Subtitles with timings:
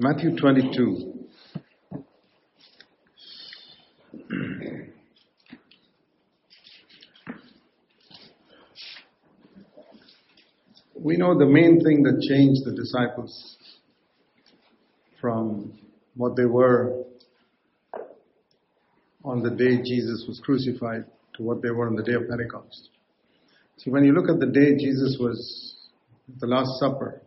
[0.00, 1.12] Matthew 22.
[10.96, 13.56] We know the main thing that changed the disciples
[15.20, 15.78] from
[16.16, 17.04] what they were
[19.24, 21.04] on the day Jesus was crucified
[21.36, 22.88] to what they were on the day of Pentecost.
[23.76, 25.76] See, when you look at the day Jesus was
[26.40, 27.22] the Last Supper,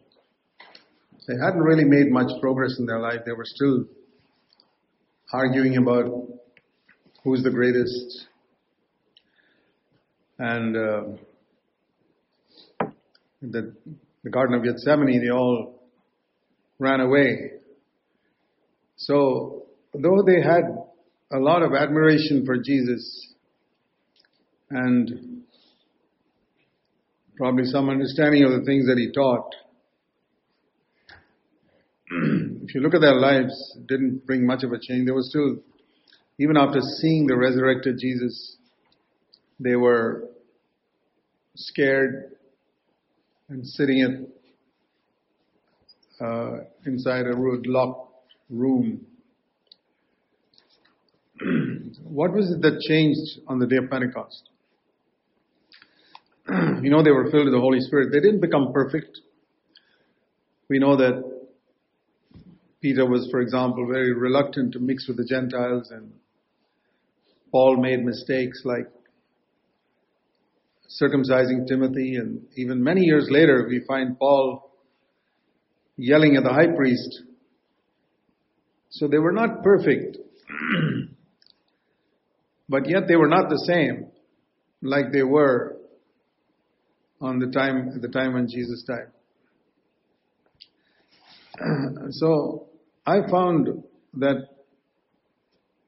[1.27, 3.19] they hadn't really made much progress in their life.
[3.25, 3.85] They were still
[5.33, 6.05] arguing about
[7.23, 8.27] who's the greatest.
[10.39, 11.01] And uh,
[13.41, 13.75] the,
[14.23, 15.81] the Garden of Gethsemane, they all
[16.79, 17.51] ran away.
[18.95, 20.63] So, though they had
[21.31, 23.33] a lot of admiration for Jesus
[24.69, 25.43] and
[27.35, 29.53] probably some understanding of the things that he taught,
[32.67, 35.05] if you look at their lives, didn't bring much of a change.
[35.05, 35.55] They were still,
[36.37, 38.57] even after seeing the resurrected Jesus,
[39.57, 40.25] they were
[41.55, 42.33] scared
[43.47, 44.29] and sitting
[46.19, 48.11] at, uh, inside a locked
[48.49, 49.05] room.
[52.03, 54.49] what was it that changed on the day of Pentecost?
[56.49, 58.09] you know, they were filled with the Holy Spirit.
[58.11, 59.21] They didn't become perfect.
[60.69, 61.36] We know that
[62.81, 66.11] Peter was, for example, very reluctant to mix with the Gentiles, and
[67.51, 68.87] Paul made mistakes like
[71.01, 74.71] circumcising Timothy, and even many years later, we find Paul
[75.97, 77.23] yelling at the high priest.
[78.89, 80.17] So they were not perfect,
[82.69, 84.11] but yet they were not the same
[84.81, 85.77] like they were
[87.19, 89.11] on the time the time when Jesus died.
[92.11, 92.66] so
[93.07, 93.83] I found
[94.15, 94.49] that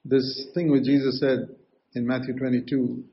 [0.05, 1.49] this thing which Jesus said
[1.93, 3.03] in Matthew 22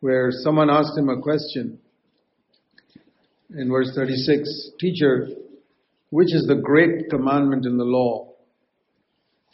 [0.00, 1.78] where someone asked him a question
[3.54, 5.28] in verse 36 Teacher,
[6.08, 8.32] which is the great commandment in the law?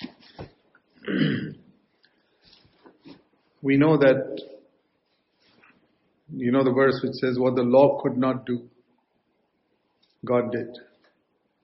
[3.60, 4.40] we know that,
[6.32, 8.68] you know the verse which says, What the law could not do,
[10.24, 10.78] God did.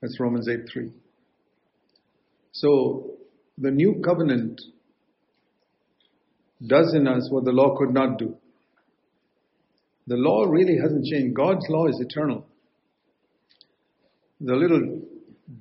[0.01, 0.91] That's Romans 8 3.
[2.59, 3.17] So,
[3.59, 4.59] the new covenant
[6.65, 8.35] does in us what the law could not do.
[10.07, 11.35] The law really hasn't changed.
[11.35, 12.47] God's law is eternal.
[14.41, 15.01] The little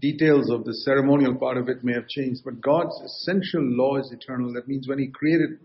[0.01, 4.11] details of the ceremonial part of it may have changed, but God's essential law is
[4.11, 4.55] eternal.
[4.55, 5.59] That means when He created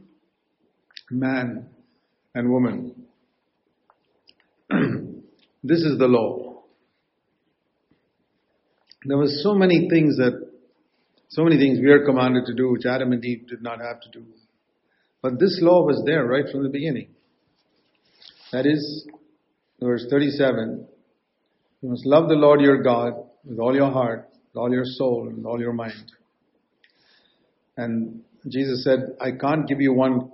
[1.10, 1.68] man
[2.36, 3.06] and woman,
[4.70, 6.64] this is the law.
[9.06, 10.41] There were so many things that,
[11.32, 14.02] so many things we are commanded to do which Adam and Eve did not have
[14.02, 14.26] to do.
[15.22, 17.08] But this law was there right from the beginning.
[18.52, 19.08] That is,
[19.80, 20.86] verse 37,
[21.82, 23.14] you must love the Lord your God
[23.46, 26.12] with all your heart, with all your soul, and all your mind.
[27.78, 30.32] And Jesus said, I can't give you one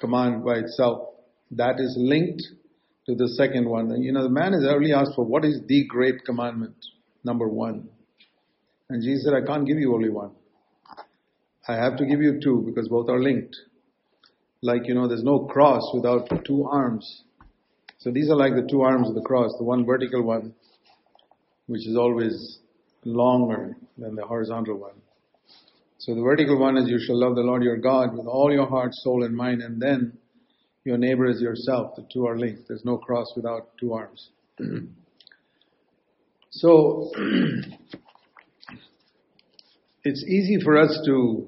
[0.00, 1.10] command by itself.
[1.52, 2.42] That is linked
[3.06, 4.02] to the second one.
[4.02, 6.74] You know, the man has already asked for what is the great commandment,
[7.22, 7.90] number one.
[8.90, 10.30] And Jesus said, I can't give you only one.
[11.66, 13.54] I have to give you two because both are linked.
[14.62, 17.22] Like, you know, there's no cross without two arms.
[17.98, 20.54] So these are like the two arms of the cross, the one vertical one,
[21.66, 22.58] which is always
[23.04, 24.94] longer than the horizontal one.
[25.98, 28.66] So the vertical one is you shall love the Lord your God with all your
[28.66, 30.16] heart, soul, and mind, and then
[30.84, 31.96] your neighbor is yourself.
[31.96, 32.68] The two are linked.
[32.68, 34.30] There's no cross without two arms.
[36.50, 37.10] so
[40.08, 41.46] it's easy for us to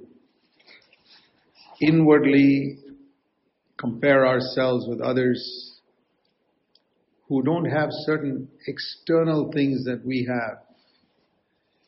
[1.80, 2.76] inwardly
[3.78, 5.80] compare ourselves with others
[7.26, 10.58] who don't have certain external things that we have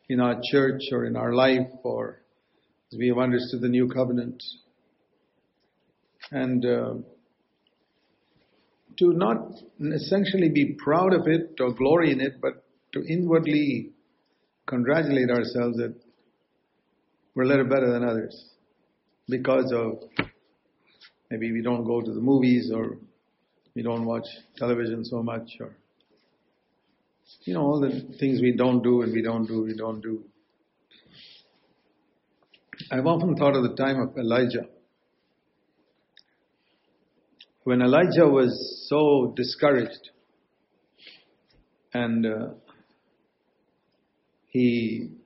[0.09, 2.23] in our church or in our life or
[2.91, 4.43] as we have understood the new covenant.
[6.31, 6.95] And uh,
[8.99, 13.91] to not essentially be proud of it or glory in it, but to inwardly
[14.67, 15.95] congratulate ourselves that
[17.35, 18.51] we're a little better than others
[19.29, 19.99] because of
[21.31, 22.99] maybe we don't go to the movies or
[23.75, 24.27] we don't watch
[24.57, 25.75] television so much or
[27.45, 30.23] you know all the things we don't do and we don't do we don't do.
[32.91, 34.67] I've often thought of the time of elijah.
[37.65, 40.11] When elijah was so discouraged
[41.95, 42.49] and uh,
[44.49, 45.22] he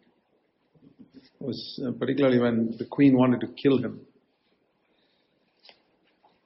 [1.47, 4.01] was uh, particularly when the queen wanted to kill him.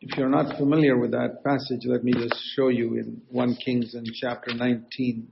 [0.03, 3.95] If you're not familiar with that passage, let me just show you in 1 Kings
[3.95, 5.29] in chapter 19.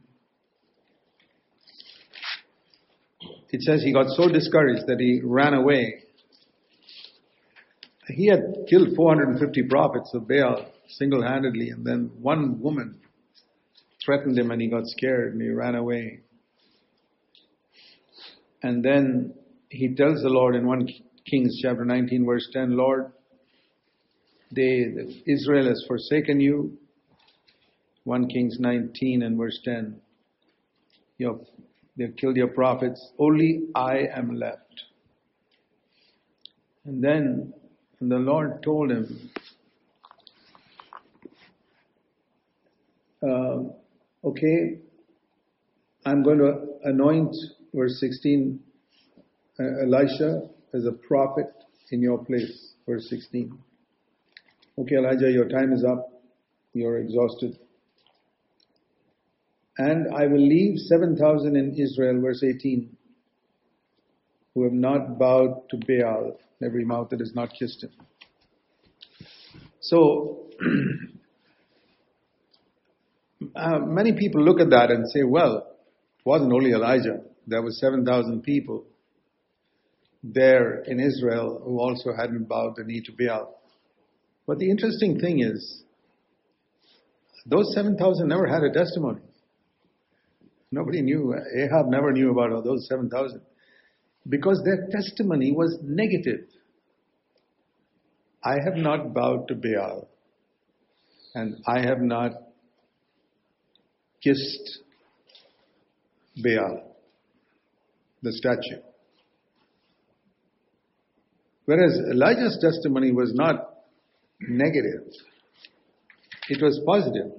[3.50, 6.04] It says he got so discouraged that he ran away.
[8.08, 13.00] He had killed 450 prophets of Baal single-handedly and then one woman
[14.04, 16.20] threatened him and he got scared and he ran away.
[18.62, 19.34] And then
[19.70, 20.88] he tells the Lord in 1
[21.28, 23.12] Kings chapter 19 verse 10, Lord,
[24.50, 24.86] they,
[25.26, 26.78] Israel has forsaken you.
[28.04, 30.00] 1 Kings 19 and verse 10.
[31.18, 31.40] You have,
[31.96, 33.12] they've killed your prophets.
[33.18, 34.62] Only I am left.
[36.84, 37.52] And then
[38.00, 39.30] and the Lord told him,
[43.22, 44.78] uh, okay,
[46.06, 46.54] I'm going to
[46.84, 47.34] anoint,
[47.74, 48.67] verse 16, uh,
[49.60, 51.46] Elisha as a prophet
[51.90, 53.58] in your place, verse 16.
[54.78, 56.08] Okay, Elijah, your time is up.
[56.72, 57.58] You're exhausted.
[59.78, 62.96] And I will leave 7,000 in Israel, verse 18,
[64.54, 67.90] who have not bowed to Baal, every mouth that has not kissed him.
[69.80, 70.50] So,
[73.56, 75.66] uh, many people look at that and say, well,
[76.18, 77.22] it wasn't only Elijah.
[77.46, 78.84] There were 7,000 people
[80.22, 83.60] there in Israel who also hadn't bowed the knee to Baal.
[84.46, 85.82] But the interesting thing is,
[87.46, 89.20] those 7,000 never had a testimony.
[90.70, 91.34] Nobody knew.
[91.34, 93.40] Ahab never knew about those 7,000
[94.28, 96.46] because their testimony was negative.
[98.42, 100.08] I have not bowed to Baal
[101.34, 102.32] and I have not
[104.22, 104.80] kissed
[106.42, 106.96] Baal,
[108.22, 108.82] the statue.
[111.68, 113.74] Whereas Elijah's testimony was not
[114.40, 115.02] negative,
[116.48, 117.30] it was positive.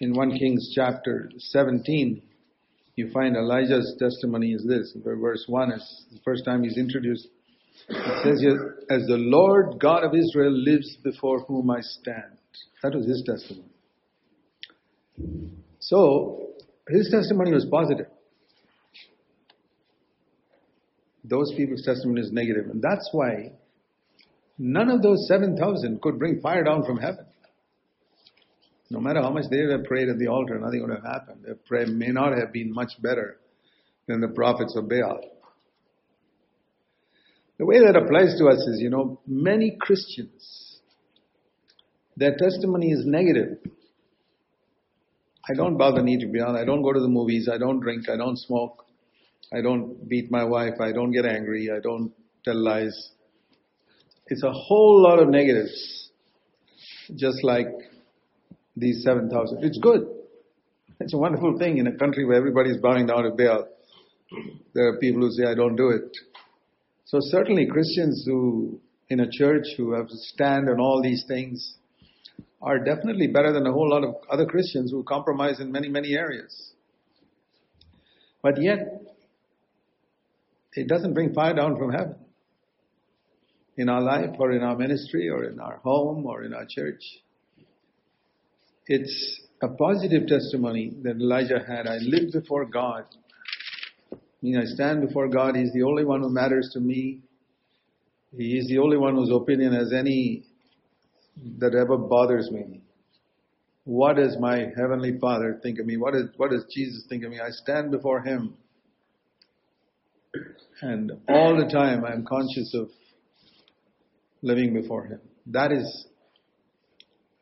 [0.00, 2.20] In 1 Kings chapter 17,
[2.96, 4.96] you find Elijah's testimony is this.
[4.96, 7.28] Verse 1 is the first time he's introduced.
[7.88, 12.36] It says here, As the Lord God of Israel lives before whom I stand.
[12.82, 13.70] That was his testimony.
[15.78, 16.48] So,
[16.88, 18.08] his testimony was positive.
[21.24, 22.66] Those people's testimony is negative.
[22.70, 23.52] And that's why
[24.58, 27.26] none of those 7,000 could bring fire down from heaven.
[28.90, 31.44] No matter how much they have prayed at the altar, nothing would have happened.
[31.44, 33.38] Their prayer may not have been much better
[34.06, 35.20] than the prophets of Baal.
[37.58, 40.80] The way that applies to us is, you know, many Christians,
[42.16, 43.58] their testimony is negative.
[45.48, 46.56] I don't bow the knee to Baal.
[46.56, 47.48] I don't go to the movies.
[47.52, 48.08] I don't drink.
[48.08, 48.84] I don't smoke.
[49.54, 50.74] I don't beat my wife.
[50.80, 51.70] I don't get angry.
[51.70, 52.12] I don't
[52.44, 53.10] tell lies.
[54.26, 56.10] It's a whole lot of negatives.
[57.14, 57.66] Just like
[58.76, 59.62] these 7,000.
[59.62, 60.06] It's good.
[61.00, 63.68] It's a wonderful thing in a country where everybody is bowing down to Baal.
[64.74, 66.16] There are people who say, I don't do it.
[67.04, 71.74] So certainly Christians who, in a church who have to stand on all these things
[72.62, 76.14] are definitely better than a whole lot of other Christians who compromise in many, many
[76.14, 76.72] areas.
[78.40, 79.01] But yet,
[80.74, 82.16] it doesn't bring fire down from heaven
[83.76, 87.02] in our life or in our ministry or in our home or in our church.
[88.86, 91.86] It's a positive testimony that Elijah had.
[91.86, 93.04] I live before God.
[94.44, 95.54] I stand before God.
[95.54, 97.20] He's the only one who matters to me.
[98.36, 100.44] He is the only one whose opinion has any
[101.58, 102.80] that ever bothers me.
[103.84, 105.96] What does my heavenly Father think of me?
[105.96, 107.40] What, is, what does Jesus think of me?
[107.40, 108.54] I stand before Him.
[110.80, 112.88] And all the time I'm conscious of
[114.42, 115.20] living before Him.
[115.46, 116.06] That is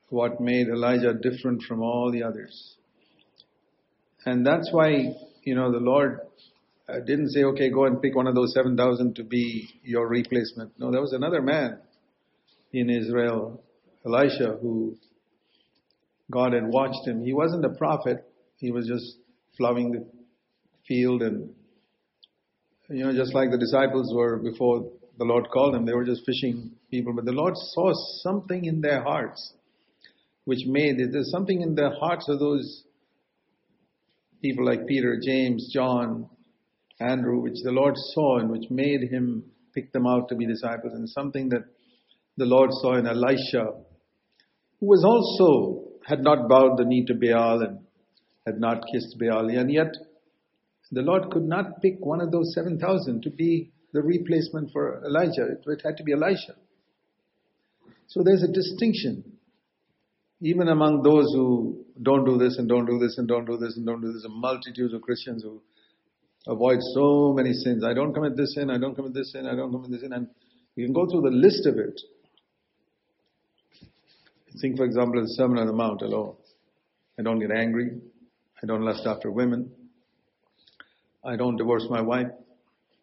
[0.09, 2.75] what made Elijah different from all the others.
[4.27, 6.21] And that's why, you know, the Lord
[6.89, 10.73] uh, didn't say, okay, go and pick one of those 7,000 to be your replacement.
[10.79, 11.79] No, there was another man
[12.73, 13.63] in Israel,
[14.05, 14.97] Elisha, who
[16.31, 17.25] God had watched him.
[17.25, 18.27] He wasn't a prophet.
[18.57, 19.17] He was just
[19.57, 20.07] plowing the
[20.87, 21.51] field and,
[22.91, 26.23] you know, just like the disciples were before the Lord called them, they were just
[26.27, 27.13] fishing people.
[27.15, 27.93] But the Lord saw
[28.23, 29.55] something in their hearts
[30.45, 31.11] which made it.
[31.13, 32.85] There's something in the hearts of those
[34.43, 36.29] people like Peter, James, John,
[36.99, 39.45] Andrew, which the Lord saw and which made him
[39.75, 41.63] pick them out to be disciples, and something that
[42.37, 43.73] the Lord saw in Elisha,
[44.81, 47.79] who was also had not bowed the knee to Baal and
[48.47, 49.95] had not kissed Baal, and yet
[50.93, 55.47] The Lord could not pick one of those 7,000 to be the replacement for Elijah.
[55.47, 56.55] It, it had to be Elisha.
[58.09, 59.39] So there's a distinction.
[60.41, 63.77] Even among those who don't do this and don't do this and don't do this
[63.77, 65.63] and don't do this, a multitude of Christians who
[66.47, 67.85] avoid so many sins.
[67.85, 70.13] I don't commit this sin, I don't commit this sin, I don't commit this sin.
[70.13, 70.29] And
[70.75, 72.01] you can go through the list of it.
[74.61, 76.37] Think, for example, of the Sermon on the Mount alone.
[77.19, 77.91] I don't get angry.
[78.63, 79.73] I don't lust after women.
[81.25, 82.29] I don't divorce my wife.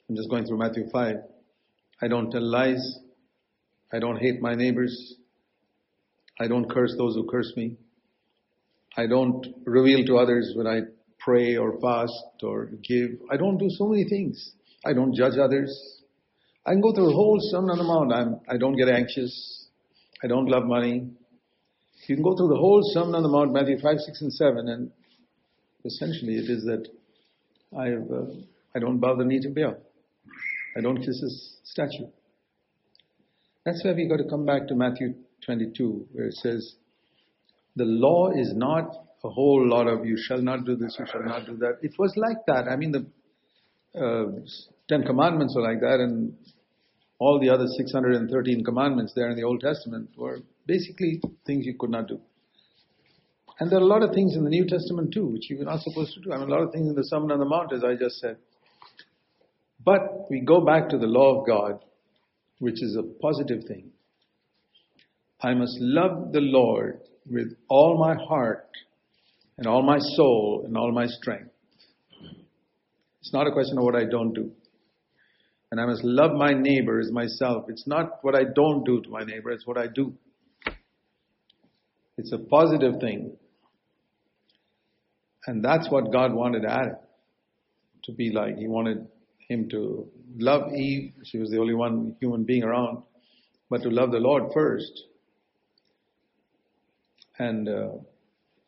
[0.09, 1.15] I'm just going through Matthew 5.
[2.01, 2.99] I don't tell lies.
[3.93, 5.15] I don't hate my neighbors.
[6.39, 7.77] I don't curse those who curse me.
[8.95, 10.81] I don't reveal to others when I
[11.19, 13.11] pray or fast or give.
[13.29, 14.51] I don't do so many things.
[14.85, 16.01] I don't judge others.
[16.65, 18.13] I can go through the whole Sermon on the Mount.
[18.13, 19.67] I'm, I don't get anxious.
[20.23, 21.09] I don't love money.
[22.07, 24.67] You can go through the whole Sermon on the Mount, Matthew 5, 6, and 7,
[24.69, 24.91] and
[25.85, 26.87] essentially it is that
[27.75, 28.25] I, uh,
[28.75, 29.77] I don't bow the knee to Baal.
[30.77, 32.07] I don't kiss his statue.
[33.65, 36.75] That's why we got to come back to Matthew 22, where it says,
[37.75, 41.23] the law is not a whole lot of you shall not do this, you shall
[41.23, 41.79] not do that.
[41.81, 42.67] It was like that.
[42.67, 44.39] I mean, the uh,
[44.87, 46.33] Ten Commandments were like that, and
[47.19, 51.89] all the other 613 commandments there in the Old Testament were basically things you could
[51.89, 52.21] not do.
[53.59, 55.65] And there are a lot of things in the New Testament too, which you are
[55.65, 56.31] not supposed to do.
[56.31, 58.19] I mean, a lot of things in the Sermon on the Mount, as I just
[58.19, 58.37] said.
[59.83, 61.83] But we go back to the law of God,
[62.59, 63.91] which is a positive thing.
[65.41, 66.99] I must love the Lord
[67.29, 68.69] with all my heart
[69.57, 71.51] and all my soul and all my strength.
[73.21, 74.51] It's not a question of what I don't do.
[75.71, 77.65] And I must love my neighbor as myself.
[77.69, 80.13] It's not what I don't do to my neighbor, it's what I do.
[82.17, 83.37] It's a positive thing.
[85.47, 86.97] And that's what God wanted Adam
[88.03, 88.57] to be like.
[88.57, 89.07] He wanted
[89.47, 91.13] him to love Eve.
[91.23, 93.03] She was the only one human being around,
[93.69, 95.03] but to love the Lord first.
[97.39, 97.89] And uh,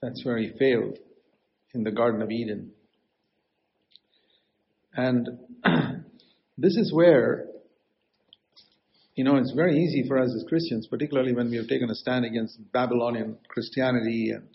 [0.02, 0.98] that's where he failed
[1.74, 2.72] in the Garden of Eden.
[4.96, 5.28] And
[6.58, 7.46] this is where
[9.20, 11.94] you know, it's very easy for us as Christians, particularly when we have taken a
[11.94, 14.48] stand against Babylonian Christianity and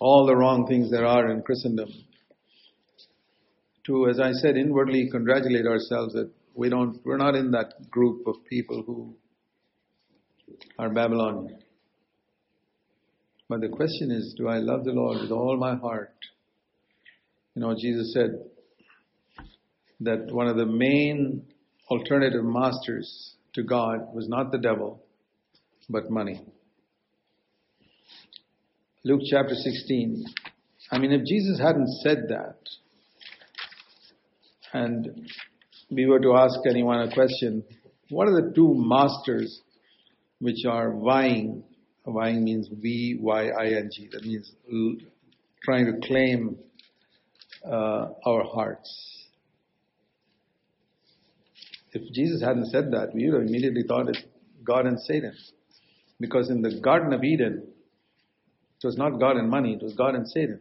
[0.00, 1.88] all the wrong things there are in Christendom,
[3.86, 8.26] to, as I said, inwardly congratulate ourselves that we don't, we're not in that group
[8.26, 9.14] of people who
[10.78, 11.58] are Babylonian.
[13.48, 16.14] But the question is, do I love the Lord with all my heart?
[17.54, 18.40] You know, Jesus said
[20.00, 21.46] that one of the main
[21.88, 25.02] alternative masters to God was not the devil,
[25.88, 26.44] but money.
[29.06, 30.24] Luke chapter 16.
[30.90, 32.56] I mean, if Jesus hadn't said that,
[34.72, 35.30] and
[35.92, 37.62] we were to ask anyone a question,
[38.10, 39.60] what are the two masters
[40.40, 41.62] which are vying?
[42.04, 44.08] Vying means V Y I N G.
[44.10, 44.50] That means
[45.62, 46.56] trying to claim
[47.64, 49.28] uh, our hearts.
[51.92, 54.24] If Jesus hadn't said that, we would have immediately thought it's
[54.64, 55.36] God and Satan.
[56.18, 57.68] Because in the Garden of Eden,
[58.82, 60.60] it was not God and money, it was God and Satan.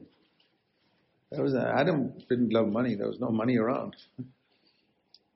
[1.31, 3.95] Was Adam didn't love money, there was no money around.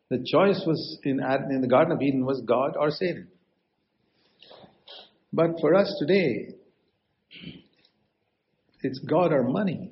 [0.09, 1.19] The choice was in,
[1.51, 3.27] in the Garden of Eden was God or Satan.
[5.31, 6.55] But for us today,
[8.81, 9.91] it's God or money,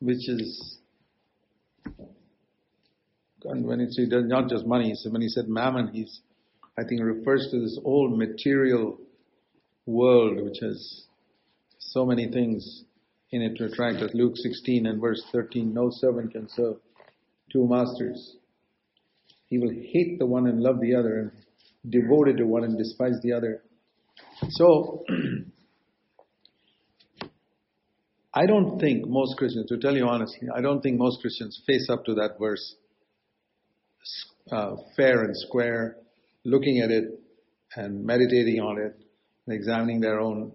[0.00, 0.76] which is
[3.48, 6.20] and when it's not just money, so when he said mammon, he's,
[6.78, 8.98] I think, refers to this old material
[9.86, 11.05] world which has
[11.96, 12.84] so many things
[13.30, 14.10] in it to attract us.
[14.12, 16.76] Luke 16 and verse 13, no servant can serve
[17.50, 18.36] two masters.
[19.46, 21.30] He will hate the one and love the other, and
[21.90, 23.62] devoted to one and despise the other.
[24.50, 25.06] So,
[28.34, 31.88] I don't think most Christians, to tell you honestly, I don't think most Christians face
[31.88, 32.74] up to that verse
[34.52, 35.96] uh, fair and square,
[36.44, 37.18] looking at it
[37.74, 38.94] and meditating on it,
[39.46, 40.52] and examining their own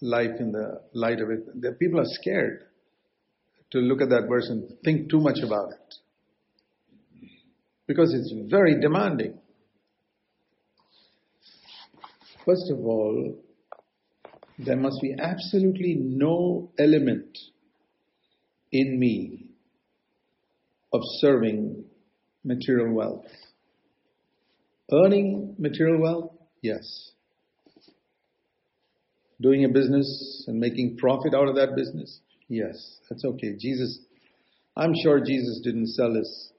[0.00, 1.60] life in the light of it.
[1.60, 2.64] The people are scared
[3.70, 5.94] to look at that verse and think too much about it
[7.86, 9.38] because it's very demanding.
[12.44, 13.36] First of all,
[14.58, 17.38] there must be absolutely no element
[18.70, 19.46] in me
[20.92, 21.84] of serving
[22.44, 23.26] material wealth.
[24.92, 26.32] Earning material wealth?
[26.62, 27.13] Yes.
[29.40, 32.20] Doing a business and making profit out of that business?
[32.48, 33.56] Yes, that's okay.
[33.58, 33.98] Jesus
[34.76, 36.52] I'm sure Jesus didn't sell his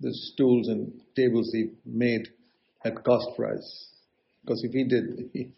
[0.00, 2.28] the stools and tables he made
[2.84, 3.88] at cost price.
[4.42, 5.50] Because if he did, he,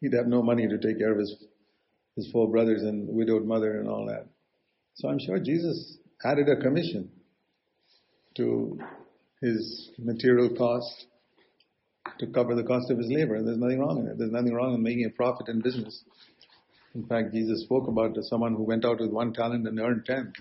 [0.00, 1.36] he'd have no money to take care of his
[2.16, 4.26] his four brothers and widowed mother and all that.
[4.94, 7.10] So I'm sure Jesus added a commission
[8.36, 8.78] to
[9.40, 11.06] his material cost
[12.18, 13.42] to cover the cost of his labor.
[13.42, 14.18] There's nothing wrong in it.
[14.18, 16.02] There's nothing wrong in making a profit in business.
[16.94, 20.32] In fact, Jesus spoke about someone who went out with one talent and earned ten.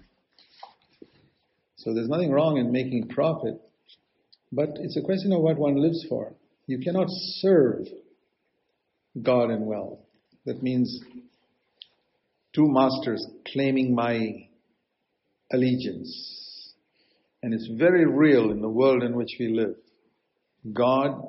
[1.75, 3.61] So there's nothing wrong in making profit,
[4.51, 6.33] but it's a question of what one lives for.
[6.65, 7.87] You cannot serve
[9.21, 9.99] God and wealth.
[10.45, 11.01] That means
[12.53, 14.47] two masters claiming my
[15.51, 16.73] allegiance.
[17.43, 19.75] And it's very real in the world in which we live.
[20.73, 21.23] God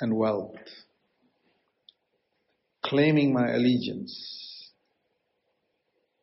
[0.00, 0.54] and wealth.
[2.84, 4.70] Claiming my allegiance.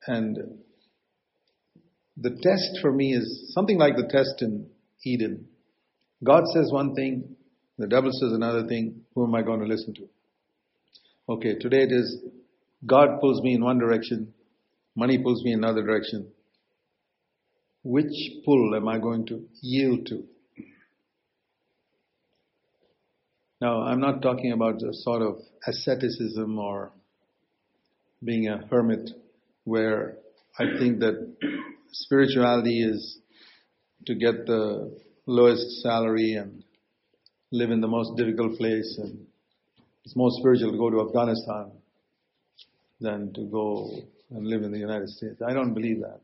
[0.07, 0.37] And
[2.17, 4.69] the test for me is something like the test in
[5.05, 5.47] Eden.
[6.23, 7.35] God says one thing,
[7.77, 9.01] the devil says another thing.
[9.15, 10.07] Who am I going to listen to?
[11.27, 12.21] Okay, today it is
[12.85, 14.33] God pulls me in one direction,
[14.95, 16.31] money pulls me in another direction.
[17.83, 18.13] Which
[18.45, 20.23] pull am I going to yield to?
[23.63, 26.91] Now, I'm not talking about the sort of asceticism or
[28.21, 29.11] being a hermit
[29.63, 30.17] where
[30.59, 31.33] I think that
[31.93, 33.19] spirituality is
[34.07, 36.65] to get the lowest salary and
[37.53, 39.27] live in the most difficult place and
[40.03, 41.71] it's more spiritual to go to Afghanistan
[42.99, 43.95] than to go
[44.31, 45.41] and live in the United States.
[45.41, 46.19] I don't believe that.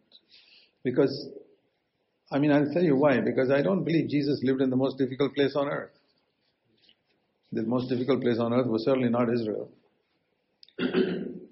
[0.83, 1.29] Because,
[2.33, 3.21] I mean, I'll tell you why.
[3.21, 5.98] Because I don't believe Jesus lived in the most difficult place on earth.
[7.51, 9.71] The most difficult place on earth was certainly not Israel.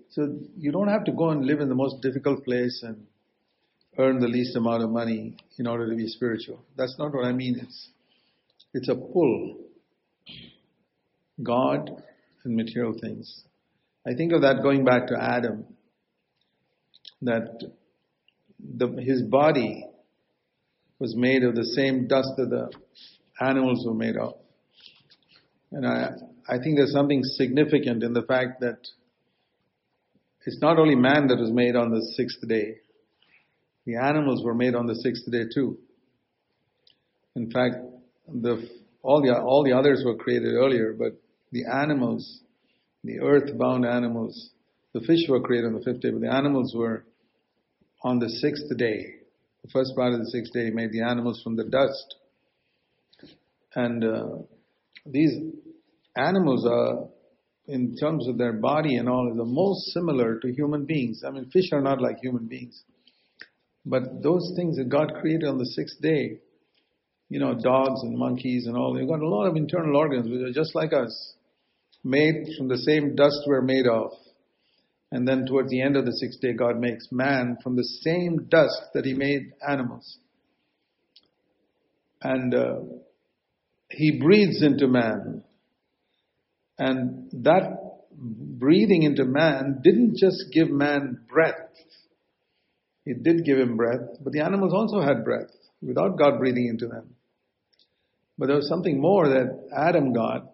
[0.09, 3.07] so you don't have to go and live in the most difficult place and
[3.97, 6.63] earn the least amount of money in order to be spiritual.
[6.75, 7.59] That's not what I mean.
[7.59, 7.89] It's,
[8.73, 9.57] it's a pull.
[11.41, 12.03] God
[12.43, 13.43] and material things.
[14.05, 15.65] I think of that going back to Adam,
[17.21, 17.61] that
[18.59, 19.85] the, his body
[20.99, 22.71] was made of the same dust that the
[23.45, 24.35] animals were made of.
[25.71, 26.11] And I,
[26.47, 28.79] I think there's something significant in the fact that
[30.45, 32.77] it's not only man that was made on the sixth day,
[33.85, 35.77] the animals were made on the sixth day too.
[37.35, 37.75] In fact,
[38.27, 38.69] the,
[39.01, 41.19] all, the, all the others were created earlier, but
[41.51, 42.41] the animals,
[43.03, 44.49] the earth-bound animals,
[44.93, 47.05] the fish were created on the fifth day, but the animals were
[48.03, 49.15] on the sixth day.
[49.63, 52.15] The first part of the sixth day, made the animals from the dust.
[53.75, 54.27] And uh,
[55.11, 55.33] these
[56.15, 57.07] animals are,
[57.67, 61.23] in terms of their body and all, the most similar to human beings.
[61.25, 62.81] I mean, fish are not like human beings.
[63.85, 66.39] But those things that God created on the sixth day,
[67.29, 70.41] you know, dogs and monkeys and all, they've got a lot of internal organs which
[70.41, 71.33] are just like us,
[72.03, 74.11] made from the same dust we're made of.
[75.11, 78.47] And then towards the end of the sixth day, God makes man from the same
[78.49, 80.17] dust that He made animals.
[82.21, 82.79] And uh,
[83.89, 85.43] He breathes into man.
[86.77, 87.77] And that
[88.11, 91.55] breathing into man didn't just give man breath,
[93.05, 95.49] it did give him breath, but the animals also had breath
[95.81, 97.15] without God breathing into them.
[98.37, 100.51] But there was something more that Adam got,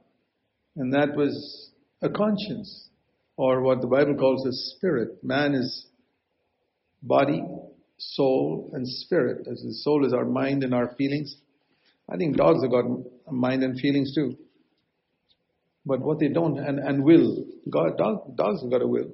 [0.76, 2.90] and that was a conscience,
[3.38, 5.24] or what the Bible calls a spirit.
[5.24, 5.88] Man is
[7.02, 7.44] body,
[7.98, 9.48] soul, and spirit.
[9.52, 11.36] As the soul is our mind and our feelings.
[12.10, 12.86] I think dogs have got
[13.32, 14.38] mind and feelings too.
[15.86, 19.12] But what they don't, and, and will, God, dog, dogs have got a will.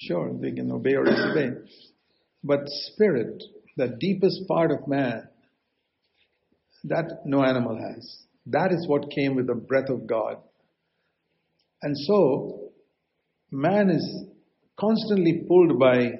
[0.00, 1.50] Sure, they can obey or disobey.
[2.42, 3.42] But spirit,
[3.76, 5.28] the deepest part of man,
[6.84, 8.24] that no animal has.
[8.46, 10.38] That is what came with the breath of God.
[11.80, 12.72] And so,
[13.52, 14.24] man is
[14.78, 16.14] constantly pulled by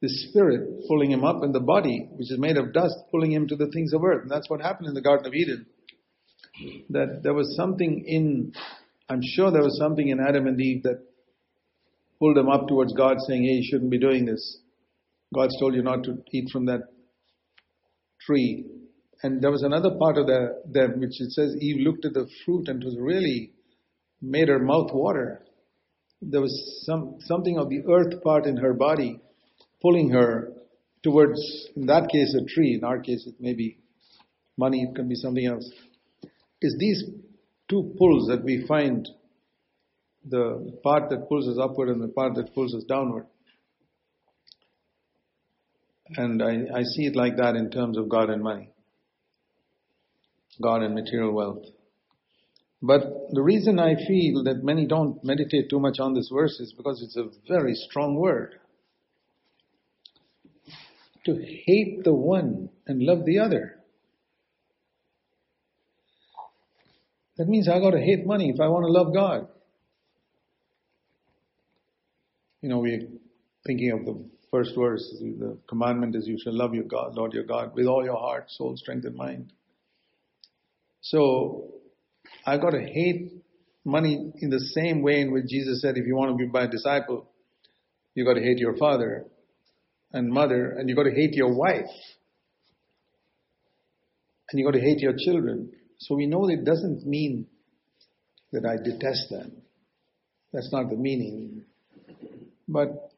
[0.00, 3.46] the spirit pulling him up, and the body, which is made of dust, pulling him
[3.48, 4.22] to the things of earth.
[4.22, 5.66] And that's what happened in the Garden of Eden.
[6.90, 8.52] That there was something in,
[9.08, 11.02] I'm sure there was something in Adam and Eve that
[12.18, 14.58] pulled them up towards God, saying, hey, you shouldn't be doing this.
[15.34, 16.80] God's told you not to eat from that
[18.20, 18.66] tree.
[19.22, 22.26] And there was another part of the, that which it says Eve looked at the
[22.44, 23.52] fruit and it was really
[24.22, 25.42] made her mouth water.
[26.22, 29.20] There was some something of the earth part in her body
[29.82, 30.52] pulling her
[31.02, 31.40] towards,
[31.76, 32.74] in that case, a tree.
[32.74, 33.78] In our case, it may be
[34.56, 35.68] money, it can be something else.
[36.60, 37.04] Is these
[37.68, 39.08] two pulls that we find
[40.28, 43.26] the part that pulls us upward and the part that pulls us downward.
[46.16, 48.70] And I, I see it like that in terms of God and money,
[50.60, 51.64] God and material wealth.
[52.82, 56.72] But the reason I feel that many don't meditate too much on this verse is
[56.76, 58.54] because it's a very strong word.
[61.26, 61.34] To
[61.66, 63.76] hate the one and love the other.
[67.36, 69.48] That means I gotta hate money if I want to love God.
[72.62, 73.00] You know, we're
[73.66, 75.02] thinking of the first verse.
[75.20, 78.50] The commandment is you shall love your God, Lord your God, with all your heart,
[78.50, 79.52] soul, strength, and mind.
[81.00, 81.74] So
[82.44, 83.32] I got to hate
[83.84, 86.66] money in the same way in which Jesus said, if you want to be my
[86.66, 87.30] disciple,
[88.14, 89.24] you got to hate your father
[90.12, 91.90] and mother, and you got to hate your wife,
[94.50, 95.72] and you got to hate your children.
[95.98, 97.46] So we know it doesn't mean
[98.52, 99.52] that I detest them.
[100.52, 101.62] That's not the meaning.
[102.66, 103.12] But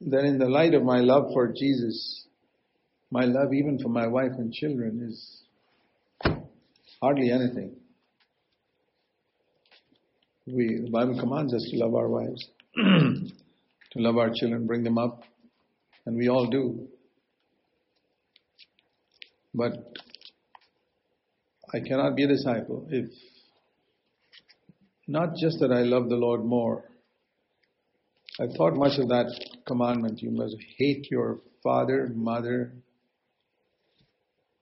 [0.00, 2.26] then, in the light of my love for Jesus,
[3.10, 5.42] my love even for my wife and children is
[7.00, 7.76] hardly anything.
[10.46, 13.30] We, the Bible commands us to love our wives, to
[13.96, 15.22] love our children, bring them up,
[16.08, 16.88] and we all do.
[19.52, 19.72] But
[21.70, 23.10] I cannot be a disciple if
[25.06, 26.84] not just that I love the Lord more.
[28.40, 29.26] I thought much of that
[29.66, 30.22] commandment.
[30.22, 32.72] You must hate your father, mother,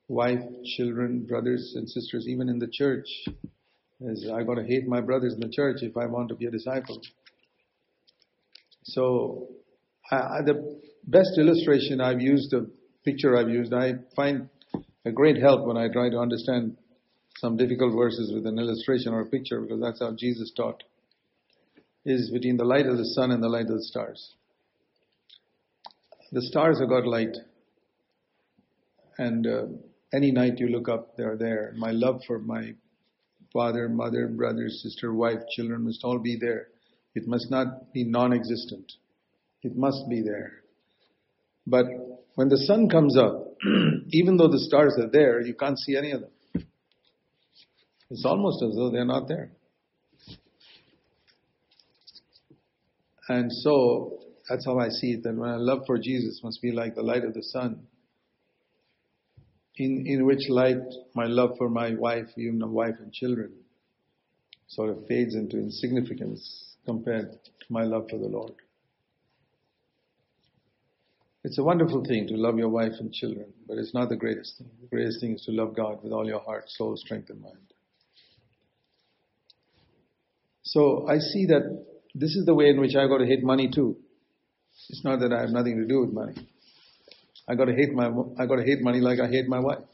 [0.09, 0.43] wife,
[0.77, 3.07] children, brothers and sisters, even in the church.
[4.11, 6.47] As I got to hate my brothers in the church if I want to be
[6.47, 7.01] a disciple.
[8.83, 9.49] So,
[10.11, 12.71] The best illustration I've used, the
[13.05, 14.49] picture I've used, I find
[15.05, 16.77] a great help when I try to understand
[17.38, 20.83] some difficult verses with an illustration or a picture because that's how Jesus taught,
[22.05, 24.35] is between the light of the sun and the light of the stars.
[26.33, 27.37] The stars have got light,
[29.19, 29.66] and uh,
[30.12, 31.73] any night you look up, they're there.
[31.77, 32.75] My love for my
[33.53, 36.69] father, mother, brother, sister, wife, children must all be there.
[37.14, 38.92] It must not be non existent.
[39.62, 40.53] It must be there.
[41.66, 41.87] But
[42.35, 43.57] when the sun comes up,
[44.11, 46.31] even though the stars are there, you can't see any of them.
[48.11, 49.51] It's almost as though they're not there.
[53.29, 55.25] And so that's how I see it.
[55.25, 57.87] That my love for Jesus must be like the light of the sun,
[59.77, 60.79] in in which light
[61.14, 63.53] my love for my wife, even my wife and children,
[64.69, 68.55] sort of fades into insignificance compared to my love for the Lord.
[71.47, 74.59] It's a wonderful thing to love your wife and children, but it's not the greatest
[74.59, 74.69] thing.
[74.81, 77.73] The greatest thing is to love God with all your heart, soul, strength, and mind.
[80.63, 83.71] So I see that this is the way in which I got to hate money
[83.73, 83.97] too.
[84.89, 86.35] It's not that I have nothing to do with money.
[87.47, 89.85] I got to hate my I got to hate money like I hate my wife,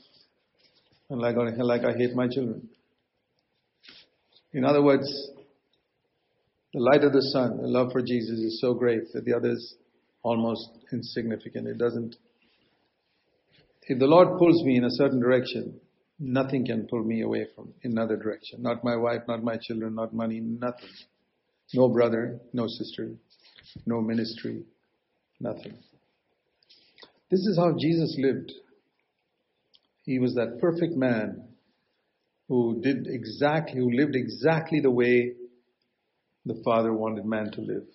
[1.11, 2.71] and like I, like I hate my children.
[4.55, 5.07] In other words,
[6.73, 9.75] the light of the sun, the love for Jesus is so great that the others
[10.23, 11.69] almost insignificant.
[11.69, 12.17] It doesn't.
[13.83, 15.81] If the Lord pulls me in a certain direction,
[16.25, 18.63] Nothing can pull me away from another direction.
[18.63, 20.89] Not my wife, not my children, not money, nothing.
[21.75, 23.17] No brother, no sister,
[23.87, 24.63] no ministry,
[25.41, 25.75] nothing.
[27.29, 28.53] This is how Jesus lived.
[30.05, 31.49] He was that perfect man
[32.47, 35.33] who did exactly, who lived exactly the way
[36.47, 37.87] the Father wanted man to live.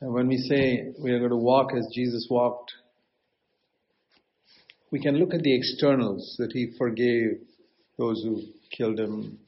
[0.00, 2.72] And when we say we are going to walk as Jesus walked,
[4.90, 7.40] we can look at the externals that he forgave
[7.98, 9.38] those who killed him,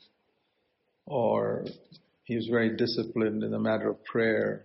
[1.07, 1.65] or
[2.25, 4.65] he was very disciplined in the matter of prayer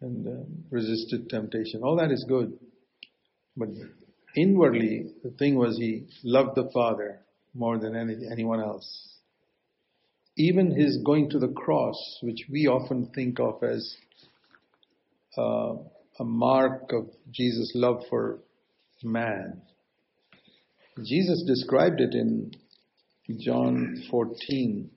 [0.00, 1.82] and uh, resisted temptation.
[1.82, 2.58] All that is good.
[3.56, 3.68] But
[4.36, 7.20] inwardly, the thing was he loved the Father
[7.54, 9.14] more than any, anyone else.
[10.36, 13.96] Even his going to the cross, which we often think of as
[15.38, 15.74] uh,
[16.18, 18.40] a mark of Jesus' love for
[19.02, 19.62] man.
[21.04, 22.52] Jesus described it in
[23.38, 24.90] John 14.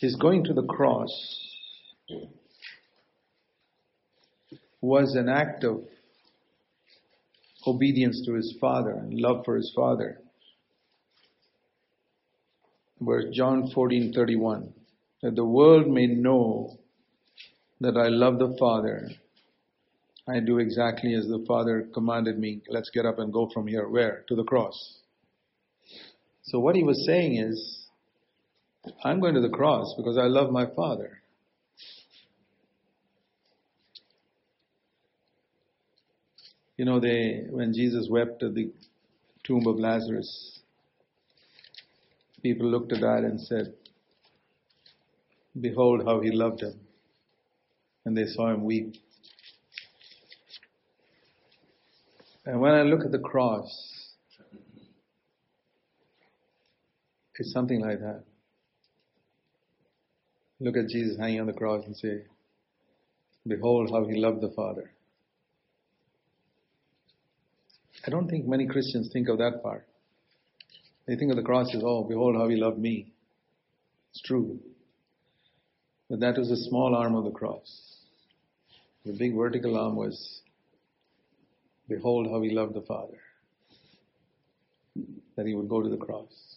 [0.00, 1.10] His going to the cross
[4.80, 5.84] was an act of
[7.66, 10.20] obedience to his father and love for his father.
[13.04, 14.72] Where John 14:31
[15.22, 16.78] that the world may know
[17.80, 19.08] that I love the Father.
[20.28, 22.62] I do exactly as the Father commanded me.
[22.68, 23.88] Let's get up and go from here.
[23.88, 24.24] Where?
[24.28, 25.00] To the cross.
[26.44, 27.86] So what he was saying is,
[29.04, 31.22] I'm going to the cross because I love my Father.
[36.76, 38.72] You know, they when Jesus wept at the
[39.44, 40.61] tomb of Lazarus,
[42.42, 43.74] people looked at that and said,
[45.58, 46.80] Behold how he loved him.
[48.04, 48.94] And they saw him weep.
[52.44, 53.70] And when I look at the cross,
[57.38, 58.24] it's something like that.
[60.60, 62.22] Look at Jesus hanging on the cross and say,
[63.46, 64.90] Behold how he loved the Father.
[68.06, 69.86] I don't think many Christians think of that part.
[71.06, 73.12] They think of the cross as, oh, behold how he loved me.
[74.10, 74.60] It's true.
[76.08, 77.96] But that was a small arm of the cross.
[79.04, 80.42] The big vertical arm was,
[81.88, 83.18] behold how he loved the Father.
[85.36, 86.52] That he would go to the cross.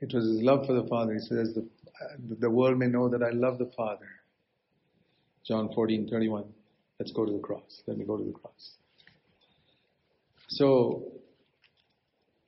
[0.00, 1.12] It was his love for the Father.
[1.12, 4.08] He says, the, uh, the world may know that I love the Father.
[5.46, 6.44] John 14, 31.
[6.98, 7.82] Let's go to the cross.
[7.86, 8.72] Let me go to the cross.
[10.48, 11.19] So,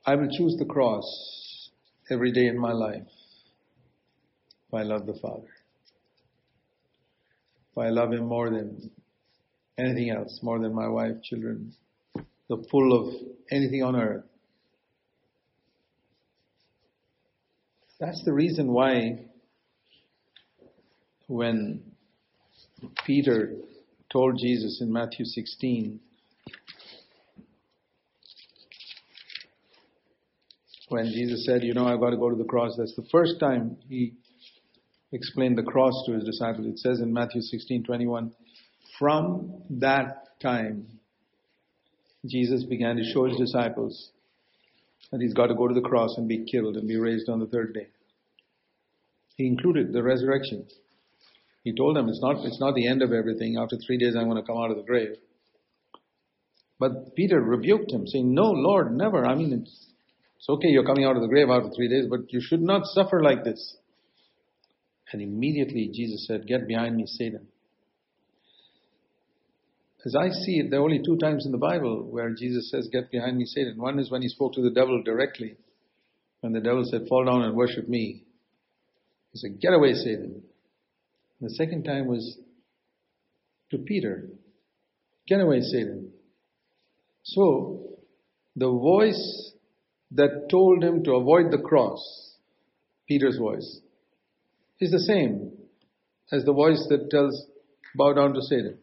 [0.05, 1.69] I will choose the cross
[2.11, 3.07] every day in my life
[4.67, 5.47] if I love the Father.
[7.71, 8.91] If I love Him more than
[9.77, 11.73] anything else, more than my wife, children,
[12.49, 13.13] the full of
[13.49, 14.25] anything on earth.
[17.99, 19.25] That's the reason why
[21.27, 21.81] when
[23.05, 23.53] Peter
[24.11, 26.01] told Jesus in Matthew 16,
[30.93, 33.39] when Jesus said, You know, I've got to go to the cross, that's the first
[33.39, 34.13] time he
[35.11, 36.67] explained the cross to his disciples.
[36.67, 38.31] It says in Matthew 16 21,
[38.99, 40.85] from that time,
[42.27, 44.11] Jesus began to show his disciples
[45.11, 47.39] that he's got to go to the cross and be killed and be raised on
[47.39, 47.87] the third day.
[49.35, 50.67] He included the resurrection.
[51.63, 53.57] He told them it's not, it's not the end of everything.
[53.57, 55.15] After three days, I'm going to come out of the grave.
[56.79, 59.25] But Peter rebuked him, saying, No, Lord, never.
[59.25, 59.92] I mean, it's,
[60.43, 62.85] it's okay, you're coming out of the grave after three days, but you should not
[62.87, 63.77] suffer like this.
[65.13, 67.47] And immediately Jesus said, Get behind me, Satan.
[70.05, 72.89] As I see it, there are only two times in the Bible where Jesus says,
[72.91, 73.75] Get behind me, Satan.
[73.77, 75.55] One is when he spoke to the devil directly,
[76.41, 78.25] when the devil said, Fall down and worship me.
[79.31, 80.41] He said, Get away, Satan.
[81.39, 82.37] The second time was
[83.71, 84.27] to Peter,
[85.25, 86.11] Get away, Satan.
[87.23, 87.99] So,
[88.57, 89.52] the voice
[90.15, 92.35] that told him to avoid the cross,
[93.07, 93.79] Peter's voice,
[94.79, 95.51] is the same
[96.31, 97.45] as the voice that tells,
[97.95, 98.77] bow down to Satan.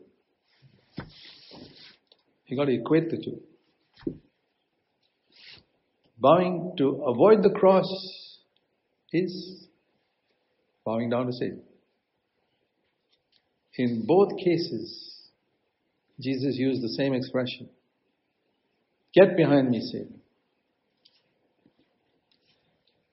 [2.47, 3.41] You got to equate the two.
[6.19, 7.89] Bowing to avoid the cross
[9.13, 9.67] is
[10.85, 11.63] bowing down to Satan.
[13.77, 15.29] In both cases,
[16.21, 17.69] Jesus used the same expression.
[19.15, 20.20] Get behind me, Satan.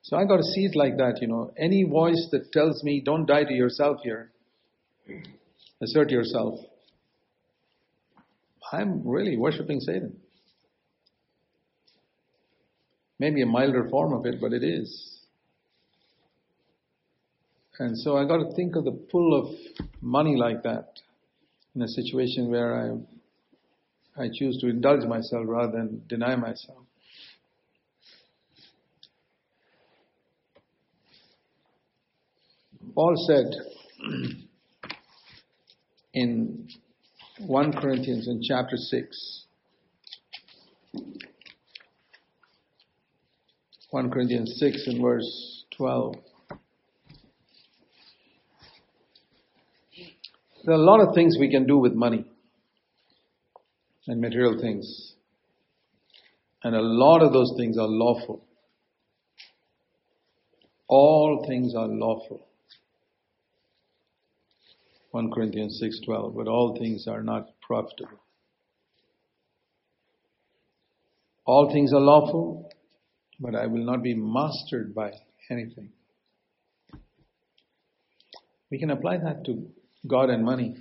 [0.08, 1.52] So I got to see it like that, you know.
[1.58, 4.32] Any voice that tells me, don't die to yourself here,
[5.82, 6.62] assert yourself,
[8.72, 10.15] I'm really worshiping Satan.
[13.20, 15.20] Maybe a milder form of it, but it is.
[17.78, 19.54] And so I got to think of the pull of
[20.00, 20.88] money like that
[21.76, 22.98] in a situation where
[24.17, 26.87] I, I choose to indulge myself rather than deny myself.
[32.93, 33.45] Paul said
[36.13, 36.67] in
[37.39, 39.45] 1 Corinthians in chapter 6,
[43.91, 46.15] 1 Corinthians 6 in verse 12.
[50.65, 52.26] There are a lot of things we can do with money
[54.08, 55.13] and material things.
[56.63, 58.43] And a lot of those things are lawful.
[60.88, 62.47] All things are lawful.
[65.17, 68.19] 1 Corinthians 6:12, but all things are not profitable.
[71.43, 72.69] All things are lawful,
[73.39, 75.13] but I will not be mastered by
[75.49, 75.91] anything.
[78.69, 79.71] We can apply that to
[80.06, 80.75] God and money.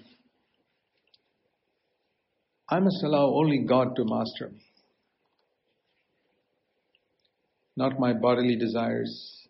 [2.68, 4.61] I must allow only God to master me.
[7.75, 9.49] Not my bodily desires,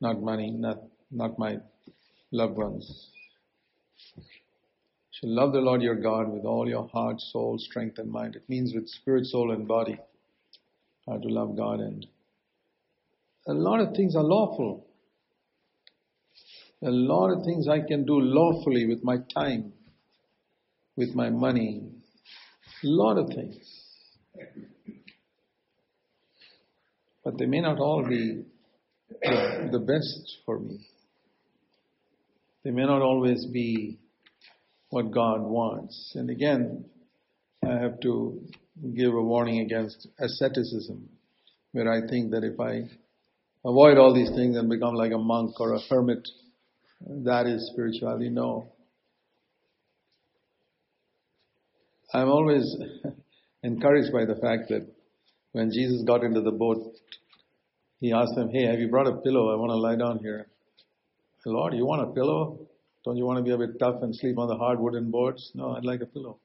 [0.00, 0.78] not money, not,
[1.10, 1.56] not my
[2.30, 3.10] loved ones.
[4.16, 4.22] You
[5.12, 8.36] shall love the Lord your God with all your heart, soul, strength, and mind.
[8.36, 9.98] It means with spirit, soul, and body.
[11.06, 12.06] How to love God and
[13.48, 14.86] a lot of things are lawful.
[16.82, 19.72] A lot of things I can do lawfully with my time,
[20.96, 21.82] with my money.
[22.84, 23.56] A lot of things.
[27.24, 28.44] But they may not all be
[29.22, 30.78] the best for me.
[32.64, 33.98] They may not always be
[34.90, 36.12] what God wants.
[36.14, 36.84] And again,
[37.64, 38.40] I have to
[38.94, 41.08] give a warning against asceticism,
[41.72, 42.88] where I think that if I
[43.64, 46.26] avoid all these things and become like a monk or a hermit,
[47.24, 48.28] that is spirituality.
[48.28, 48.72] No.
[52.12, 52.74] I'm always
[53.62, 54.86] encouraged by the fact that
[55.52, 56.94] when Jesus got into the boat,
[58.00, 59.52] he asked them, Hey, have you brought a pillow?
[59.52, 60.46] I want to lie down here.
[61.46, 62.58] Lord, you want a pillow?
[63.04, 65.50] Don't you want to be a bit tough and sleep on the hard wooden boards?
[65.54, 66.38] No, I'd like a pillow.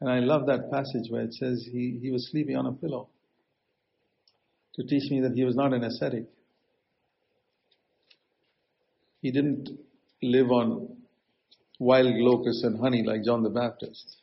[0.00, 3.08] And I love that passage where it says he, he was sleeping on a pillow
[4.74, 6.26] to teach me that he was not an ascetic.
[9.22, 9.70] He didn't
[10.22, 10.96] live on
[11.78, 14.16] wild locusts and honey like John the Baptist.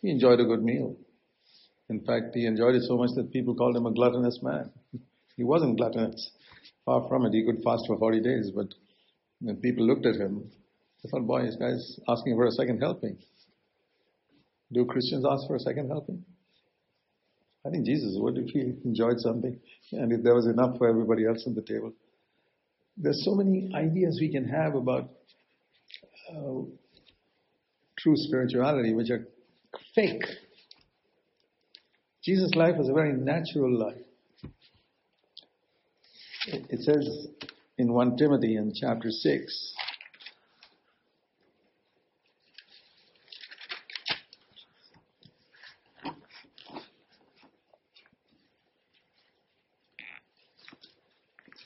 [0.00, 0.96] He enjoyed a good meal.
[1.90, 4.70] In fact, he enjoyed it so much that people called him a gluttonous man.
[5.36, 6.30] He wasn't gluttonous.
[6.90, 7.32] Far from it.
[7.32, 8.66] He could fast for 40 days, but
[9.40, 10.50] when people looked at him,
[11.00, 13.16] they thought, boy, this guy's asking for a second helping.
[14.72, 16.24] Do Christians ask for a second helping?
[17.64, 19.56] I think Jesus would if he enjoyed something
[19.92, 21.92] and if there was enough for everybody else on the table.
[22.96, 25.10] There's so many ideas we can have about
[26.28, 26.62] uh,
[28.00, 29.28] true spirituality which are
[29.94, 30.24] fake.
[32.24, 34.09] Jesus' life was a very natural life.
[36.52, 37.28] It says
[37.78, 39.72] in 1 Timothy in chapter 6,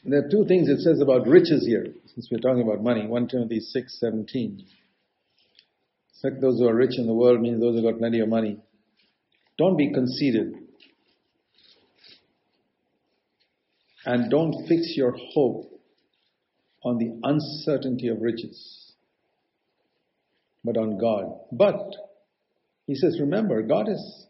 [0.06, 3.06] There are two things it says about riches here, since we're talking about money.
[3.06, 4.62] 1 Timothy 6 17.
[6.10, 8.58] Except those who are rich in the world means those who got plenty of money.
[9.56, 10.63] Don't be conceited.
[14.06, 15.70] And don't fix your hope
[16.82, 18.92] on the uncertainty of riches,
[20.62, 21.38] but on God.
[21.50, 21.94] But,
[22.86, 24.26] he says, remember, God has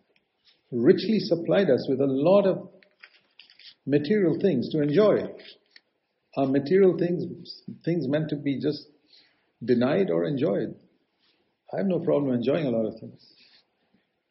[0.71, 2.69] richly supplied us with a lot of
[3.87, 5.29] material things to enjoy.
[6.37, 8.87] Are material things things meant to be just
[9.65, 10.75] denied or enjoyed?
[11.73, 13.25] I have no problem enjoying a lot of things.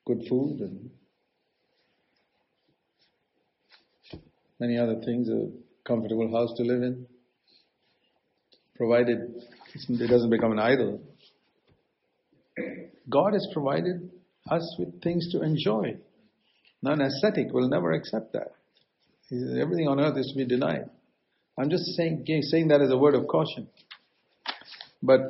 [0.06, 0.90] Good food and
[4.63, 5.49] many other things, a
[5.86, 7.06] comfortable house to live in,
[8.78, 9.19] provided
[9.76, 11.02] it doesn't become an idol.
[13.10, 14.10] God has provided
[14.49, 15.97] us with things to enjoy.
[16.82, 18.52] Non ascetic will never accept that.
[19.32, 20.89] Everything on earth is to be denied.
[21.58, 23.67] I'm just saying, saying that as a word of caution.
[25.02, 25.21] But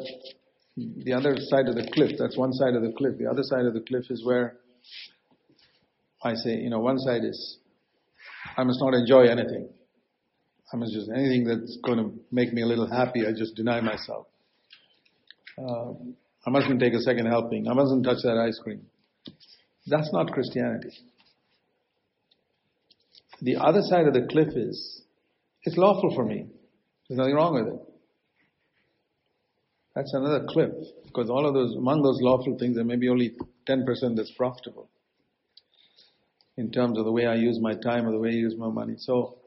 [0.77, 3.17] the other side of the cliff, that's one side of the cliff.
[3.17, 4.57] The other side of the cliff is where
[6.23, 7.57] I say, you know, one side is
[8.57, 9.69] I must not enjoy anything.
[10.71, 13.81] I must just, anything that's going to make me a little happy, I just deny
[13.81, 14.27] myself.
[15.57, 15.93] Uh,
[16.45, 17.67] I mustn't take a second helping.
[17.67, 18.81] I mustn't touch that ice cream.
[19.87, 20.91] That's not Christianity.
[23.41, 25.01] The other side of the cliff is,
[25.63, 26.47] it's lawful for me.
[27.07, 27.79] There's nothing wrong with it.
[29.95, 30.71] That's another cliff,
[31.05, 33.35] because all of those, among those lawful things, there may be only
[33.67, 33.85] 10%
[34.15, 34.89] that's profitable
[36.57, 38.69] in terms of the way I use my time or the way I use my
[38.69, 38.95] money.
[38.97, 39.37] So,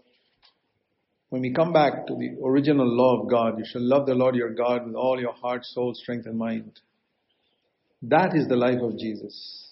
[1.29, 4.37] when we come back to the original law of God, you shall love the Lord
[4.37, 6.81] your God with all your heart, soul, strength, and mind.
[8.03, 9.67] That is the life of Jesus.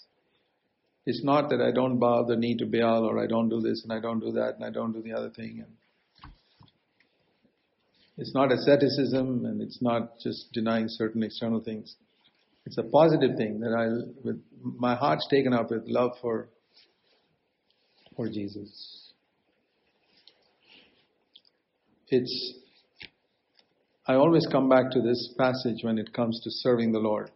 [1.06, 3.82] It's not that I don't bow the knee to Baal or I don't do this
[3.82, 5.62] and I don't do that and I don't do the other thing.
[5.64, 6.32] And
[8.16, 11.94] it's not asceticism and it's not just denying certain external things.
[12.64, 13.88] It's a positive thing that I,
[14.24, 16.48] with my heart's taken up with love for,
[18.16, 19.12] for Jesus.
[22.08, 22.54] It's,
[24.06, 27.30] I always come back to this passage when it comes to serving the Lord.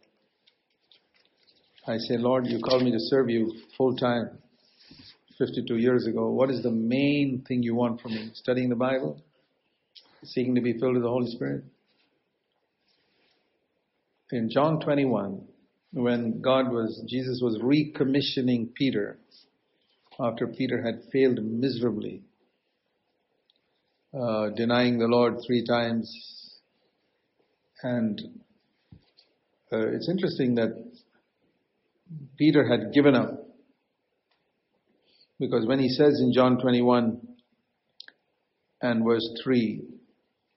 [1.86, 4.38] I say, Lord, you called me to serve you full time
[5.38, 6.30] 52 years ago.
[6.30, 8.30] What is the main thing you want from me?
[8.34, 9.22] Studying the Bible?
[10.22, 11.64] Seeking to be filled with the Holy Spirit?
[14.30, 15.42] In John 21,
[15.92, 19.18] when God was, Jesus was recommissioning Peter
[20.20, 22.22] after Peter had failed miserably,
[24.12, 26.60] uh, denying the Lord three times.
[27.82, 28.20] And
[29.72, 30.70] uh, it's interesting that
[32.36, 33.44] Peter had given up.
[35.38, 37.20] Because when he says in John 21,
[38.80, 39.82] and verse 3,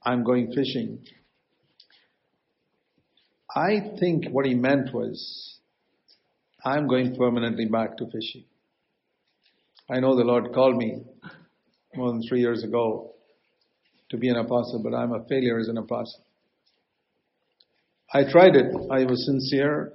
[0.03, 0.99] I'm going fishing.
[3.55, 5.59] I think what he meant was,
[6.63, 8.45] I'm going permanently back to fishing.
[9.91, 11.01] I know the Lord called me
[11.95, 13.13] more than three years ago
[14.09, 16.23] to be an apostle, but I'm a failure as an apostle.
[18.13, 18.73] I tried it.
[18.89, 19.91] I was sincere,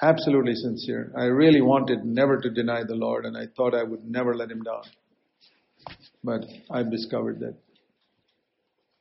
[0.00, 1.12] absolutely sincere.
[1.16, 4.48] I really wanted never to deny the Lord, and I thought I would never let
[4.48, 4.84] him down.
[6.22, 7.56] But I've discovered that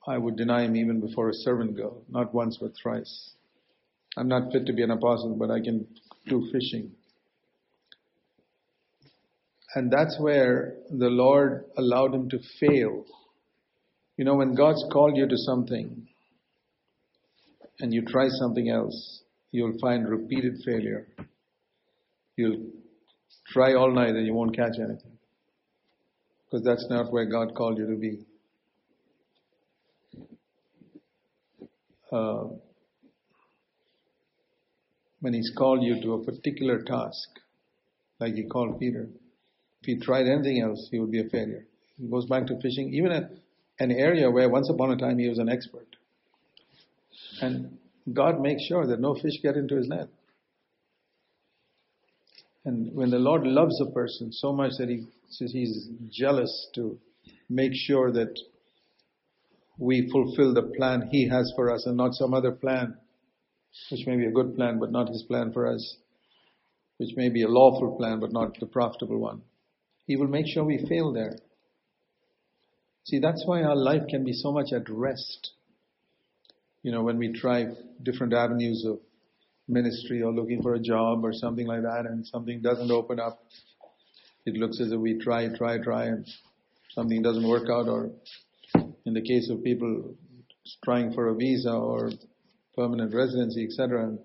[0.08, 3.36] I would deny him even before a servant girl, not once but thrice.
[4.18, 5.86] I'm not fit to be an apostle, but I can
[6.28, 6.94] do fishing.
[9.76, 13.04] And that's where the Lord allowed him to fail.
[14.16, 16.08] You know, when God's called you to something
[17.80, 19.22] and you try something else,
[19.52, 21.08] you'll find repeated failure.
[22.38, 22.68] You'll
[23.48, 25.18] try all night and you won't catch anything.
[26.46, 28.26] Because that's not where God called you to be.
[32.10, 32.46] Uh,
[35.20, 37.28] when He's called you to a particular task,
[38.22, 39.10] like He called Peter,
[39.86, 41.66] if he tried anything else, he would be a failure.
[41.98, 43.32] He goes back to fishing, even at
[43.80, 45.88] an area where once upon a time he was an expert.
[47.42, 47.78] And
[48.12, 50.08] God makes sure that no fish get into his net.
[52.64, 56.98] And when the Lord loves a person so much that he says he's jealous to
[57.48, 58.40] make sure that
[59.78, 62.98] we fulfill the plan he has for us and not some other plan,
[63.92, 65.98] which may be a good plan but not his plan for us,
[66.98, 69.44] which may be a lawful plan but not the profitable one.
[70.06, 71.38] He will make sure we fail there.
[73.06, 75.52] See, that's why our life can be so much at rest.
[76.82, 77.68] You know, when we try
[78.02, 79.00] different avenues of
[79.68, 83.44] ministry or looking for a job or something like that and something doesn't open up,
[84.46, 86.28] it looks as if we try, try, try and
[86.94, 88.12] something doesn't work out or
[89.06, 90.16] in the case of people
[90.84, 92.12] trying for a visa or
[92.76, 94.16] permanent residency, etc.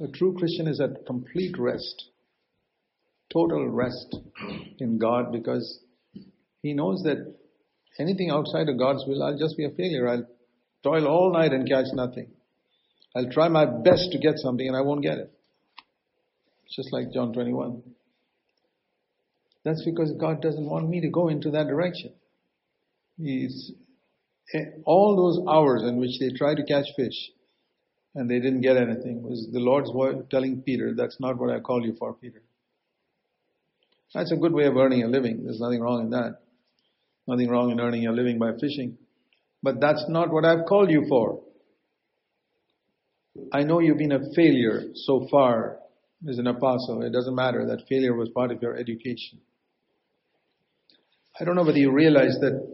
[0.00, 2.10] A true Christian is at complete rest
[3.36, 4.16] total rest
[4.78, 5.80] in God because
[6.62, 7.34] he knows that
[7.98, 10.08] anything outside of God's will, I'll just be a failure.
[10.08, 10.26] I'll
[10.82, 12.28] toil all night and catch nothing.
[13.14, 15.32] I'll try my best to get something and I won't get it.
[16.64, 17.82] It's just like John 21.
[19.64, 22.12] That's because God doesn't want me to go into that direction.
[23.18, 23.72] He's,
[24.54, 27.30] eh, all those hours in which they tried to catch fish
[28.14, 31.60] and they didn't get anything was the Lord's word telling Peter, that's not what I
[31.60, 32.42] call you for, Peter.
[34.16, 35.44] That's a good way of earning a living.
[35.44, 36.40] There's nothing wrong in that.
[37.28, 38.96] Nothing wrong in earning a living by fishing.
[39.62, 41.42] But that's not what I've called you for.
[43.52, 45.80] I know you've been a failure so far
[46.26, 47.02] as an apostle.
[47.02, 47.66] It doesn't matter.
[47.66, 49.40] That failure was part of your education.
[51.38, 52.66] I don't know whether you realize that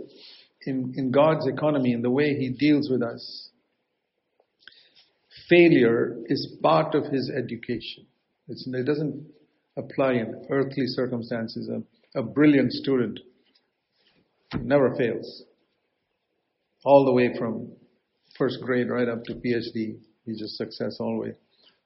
[0.64, 3.48] in, in God's economy, in the way He deals with us,
[5.48, 8.06] failure is part of His education.
[8.46, 9.26] It's, it doesn't
[9.76, 11.68] apply in earthly circumstances.
[11.68, 13.20] A, a brilliant student
[14.60, 15.44] never fails.
[16.84, 17.72] All the way from
[18.36, 21.32] first grade right up to PhD, he's just success way.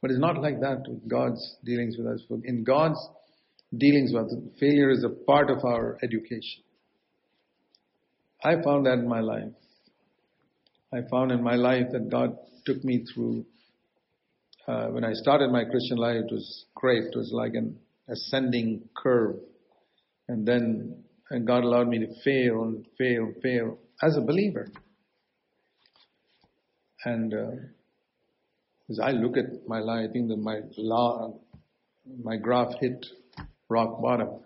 [0.01, 2.23] But it's not like that with God's dealings with us.
[2.45, 2.99] In God's
[3.77, 6.63] dealings with us, failure is a part of our education.
[8.43, 9.53] I found that in my life.
[10.93, 13.45] I found in my life that God took me through
[14.67, 17.05] uh, when I started my Christian life, it was great.
[17.05, 19.37] It was like an ascending curve.
[20.29, 24.69] And then and God allowed me to fail and fail, and fail as a believer.
[27.05, 27.51] And uh,
[28.91, 31.39] as I look at my life, I think that my law,
[32.23, 33.05] my graph hit
[33.69, 34.41] rock bottom.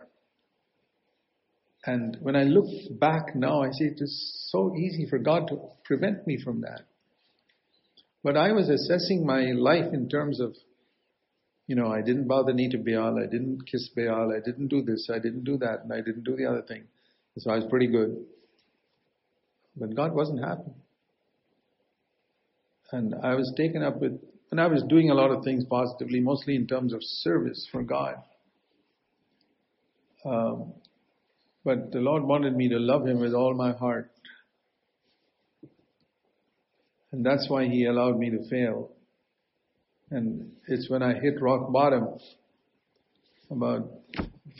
[1.84, 2.66] And when I look
[2.98, 6.82] back now, I see it is so easy for God to prevent me from that.
[8.22, 10.54] But I was assessing my life in terms of,
[11.66, 14.68] you know, I didn't bow the knee to Baal, I didn't kiss Baal, I didn't
[14.68, 16.84] do this, I didn't do that, and I didn't do the other thing.
[17.38, 18.24] So I was pretty good.
[19.76, 20.72] But God wasn't happy.
[22.92, 26.20] And I was taken up with, and I was doing a lot of things positively,
[26.20, 28.16] mostly in terms of service for God.
[30.24, 30.74] Um,
[31.64, 34.10] but the Lord wanted me to love Him with all my heart
[37.12, 38.90] and that's why he allowed me to fail.
[40.10, 42.18] And it's when I hit rock bottom
[43.50, 43.88] about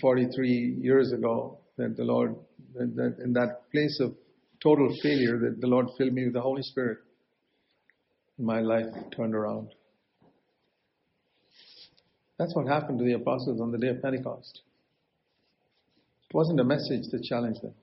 [0.01, 2.37] 43 years ago that the Lord,
[2.75, 4.15] that, that in that place of
[4.63, 6.99] total failure, that the Lord filled me with the Holy Spirit.
[8.39, 9.69] My life turned around.
[12.39, 14.63] That's what happened to the apostles on the day of Pentecost.
[16.29, 17.75] It wasn't a message that challenged them.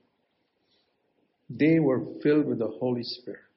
[1.48, 3.47] They were filled with the Holy Spirit.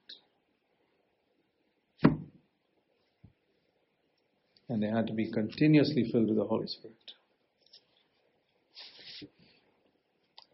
[4.72, 6.96] And they had to be continuously filled with the Holy Spirit.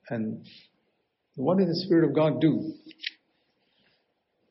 [0.08, 0.44] And
[1.36, 2.72] what did the Spirit of God do?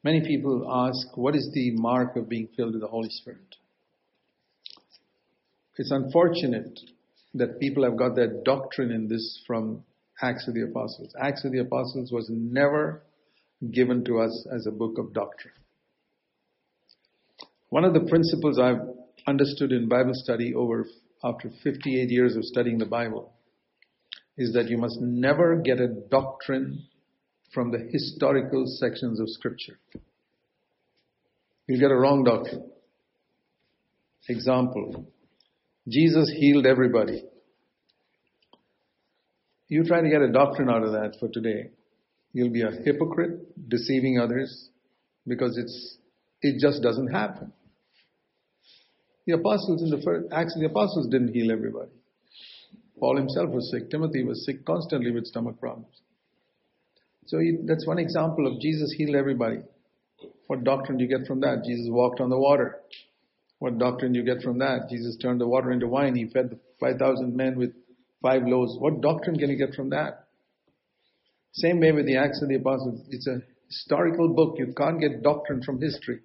[0.05, 3.57] Many people ask, what is the mark of being filled with the Holy Spirit?
[5.75, 6.79] It's unfortunate
[7.33, 9.83] that people have got their doctrine in this from
[10.21, 11.13] Acts of the Apostles.
[11.21, 13.03] Acts of the Apostles was never
[13.69, 15.53] given to us as a book of doctrine.
[17.67, 18.96] One of the principles I've
[19.27, 20.87] understood in Bible study over
[21.23, 23.33] after 58 years of studying the Bible
[24.37, 26.83] is that you must never get a doctrine
[27.53, 29.79] from the historical sections of Scripture.
[31.67, 32.69] You'll get a wrong doctrine.
[34.29, 35.07] Example
[35.87, 37.23] Jesus healed everybody.
[39.69, 41.71] You try to get a doctrine out of that for today,
[42.33, 44.69] you'll be a hypocrite, deceiving others,
[45.25, 45.97] because it's
[46.41, 47.53] it just doesn't happen.
[49.27, 51.91] The apostles in the first Acts the apostles didn't heal everybody.
[52.97, 53.91] Paul himself was sick.
[53.91, 56.01] Timothy was sick constantly with stomach problems.
[57.25, 59.59] So he, that's one example of Jesus healed everybody.
[60.47, 61.65] What doctrine do you get from that?
[61.65, 62.79] Jesus walked on the water.
[63.59, 64.89] What doctrine do you get from that?
[64.89, 66.15] Jesus turned the water into wine.
[66.15, 67.73] He fed the 5,000 men with
[68.21, 68.77] five loaves.
[68.79, 70.27] What doctrine can you get from that?
[71.51, 73.01] Same way with the Acts of the Apostles.
[73.09, 74.55] It's a historical book.
[74.57, 76.21] You can't get doctrine from history.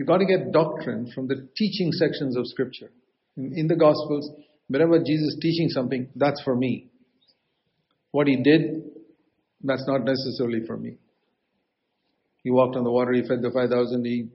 [0.00, 2.90] You've got to get doctrine from the teaching sections of Scripture.
[3.36, 4.30] In, in the Gospels,
[4.66, 6.88] whenever Jesus is teaching something, that's for me.
[8.10, 8.82] What he did,
[9.62, 10.96] that's not necessarily for me.
[12.42, 14.28] He walked on the water, he fed the 5,000, he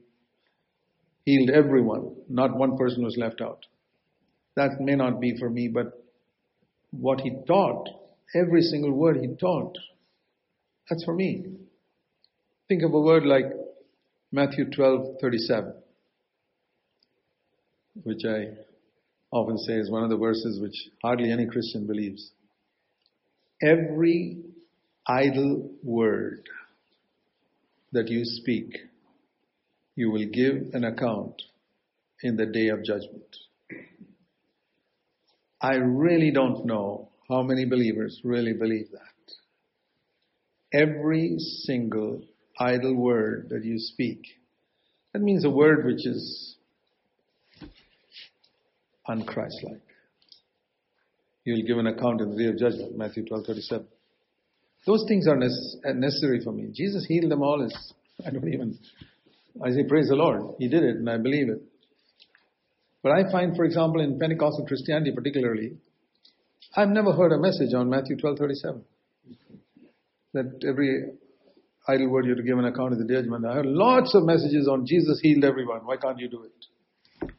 [1.23, 2.15] healed everyone.
[2.29, 3.65] Not one person was left out.
[4.55, 5.99] That may not be for me, but
[6.91, 7.89] what he taught,
[8.35, 9.75] every single word he taught,
[10.87, 11.43] that's for me.
[12.67, 13.45] Think of a word like
[14.35, 15.73] Matthew 12 37,
[18.03, 18.47] which I
[19.31, 22.31] often say is one of the verses which hardly any Christian believes.
[23.63, 24.43] Every
[25.07, 26.49] idle word
[27.93, 28.75] that you speak,
[29.95, 31.41] you will give an account
[32.21, 33.37] in the day of judgment.
[35.61, 40.77] I really don't know how many believers really believe that.
[40.77, 42.21] Every single
[42.59, 44.21] idle word that you speak,
[45.13, 46.55] that means a word which is
[49.07, 49.81] unchristlike.
[51.43, 53.87] You'll give an account in the day of judgment, Matthew 12 37.
[54.85, 56.69] Those things are uh, necessary for me.
[56.73, 57.63] Jesus healed them all.
[57.63, 57.93] Is
[58.25, 58.77] I don't even.
[59.63, 60.55] I say, praise the Lord.
[60.59, 61.61] He did it, and I believe it.
[63.01, 65.77] But I find, for example, in Pentecostal Christianity particularly,
[66.75, 68.81] I've never heard a message on Matthew 12:37
[70.33, 71.13] that every
[71.87, 73.45] idle word you to give an account of the judgment.
[73.45, 75.81] I heard lots of messages on Jesus healed everyone.
[75.85, 77.31] Why can't you do it?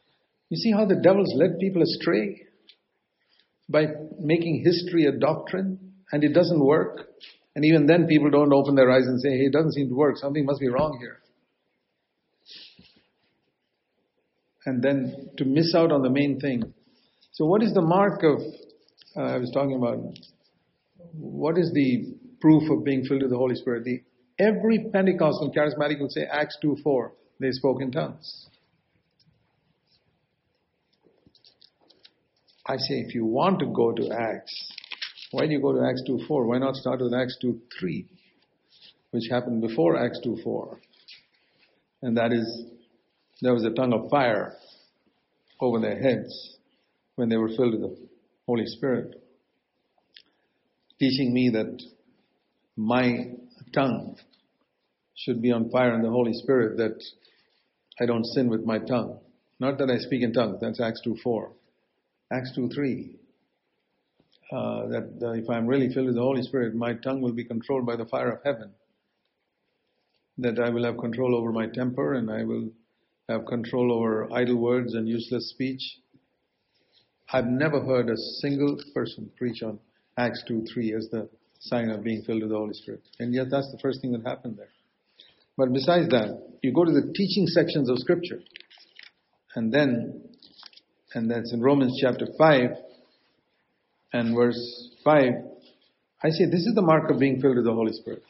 [0.48, 2.42] You see how the devil's led people astray
[3.68, 3.86] by
[4.20, 7.08] making history a doctrine, and it doesn't work.
[7.56, 9.94] And even then, people don't open their eyes and say, hey, it doesn't seem to
[9.94, 10.18] work.
[10.18, 11.18] Something must be wrong here.
[14.66, 16.74] And then to miss out on the main thing.
[17.32, 18.40] So, what is the mark of,
[19.16, 19.98] uh, I was talking about,
[21.12, 23.84] what is the proof of being filled with the Holy Spirit?
[23.84, 24.02] The,
[24.38, 28.46] every Pentecostal charismatic will say Acts 2 4, they spoke in tongues.
[32.68, 34.72] I say, if you want to go to Acts,
[35.30, 36.46] why do you go to Acts 2.4?
[36.46, 38.06] Why not start with Acts 2.3,
[39.12, 40.76] which happened before Acts 2.4?
[42.02, 42.64] And that is,
[43.40, 44.54] there was a tongue of fire
[45.60, 46.56] over their heads
[47.14, 48.08] when they were filled with the
[48.46, 49.22] Holy Spirit,
[50.98, 51.80] teaching me that
[52.76, 53.30] my
[53.76, 54.16] tongue
[55.14, 57.02] should be on fire in the Holy Spirit, that
[58.00, 59.20] I don't sin with my tongue.
[59.58, 61.50] Not that I speak in tongues, that's Acts 2.4.
[62.32, 63.14] Acts 2.3,
[64.52, 67.86] uh, that if I'm really filled with the Holy Spirit, my tongue will be controlled
[67.86, 68.72] by the fire of heaven.
[70.38, 72.70] That I will have control over my temper and I will
[73.28, 75.82] have control over idle words and useless speech.
[77.32, 79.80] I've never heard a single person preach on
[80.18, 81.28] Acts 2 3 as the
[81.60, 83.02] sign of being filled with the Holy Spirit.
[83.18, 84.68] And yet that's the first thing that happened there.
[85.56, 88.40] But besides that, you go to the teaching sections of Scripture,
[89.54, 90.22] and then,
[91.14, 92.70] and that's in Romans chapter 5,
[94.12, 95.32] and verse 5,
[96.22, 98.22] I say this is the mark of being filled with the Holy Spirit.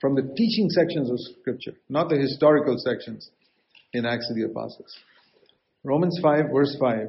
[0.00, 3.30] From the teaching sections of Scripture, not the historical sections
[3.92, 4.96] in Acts of the Apostles.
[5.84, 7.08] Romans 5, verse 5.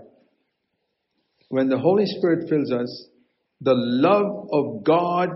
[1.49, 3.07] When the Holy Spirit fills us,
[3.61, 5.29] the love of God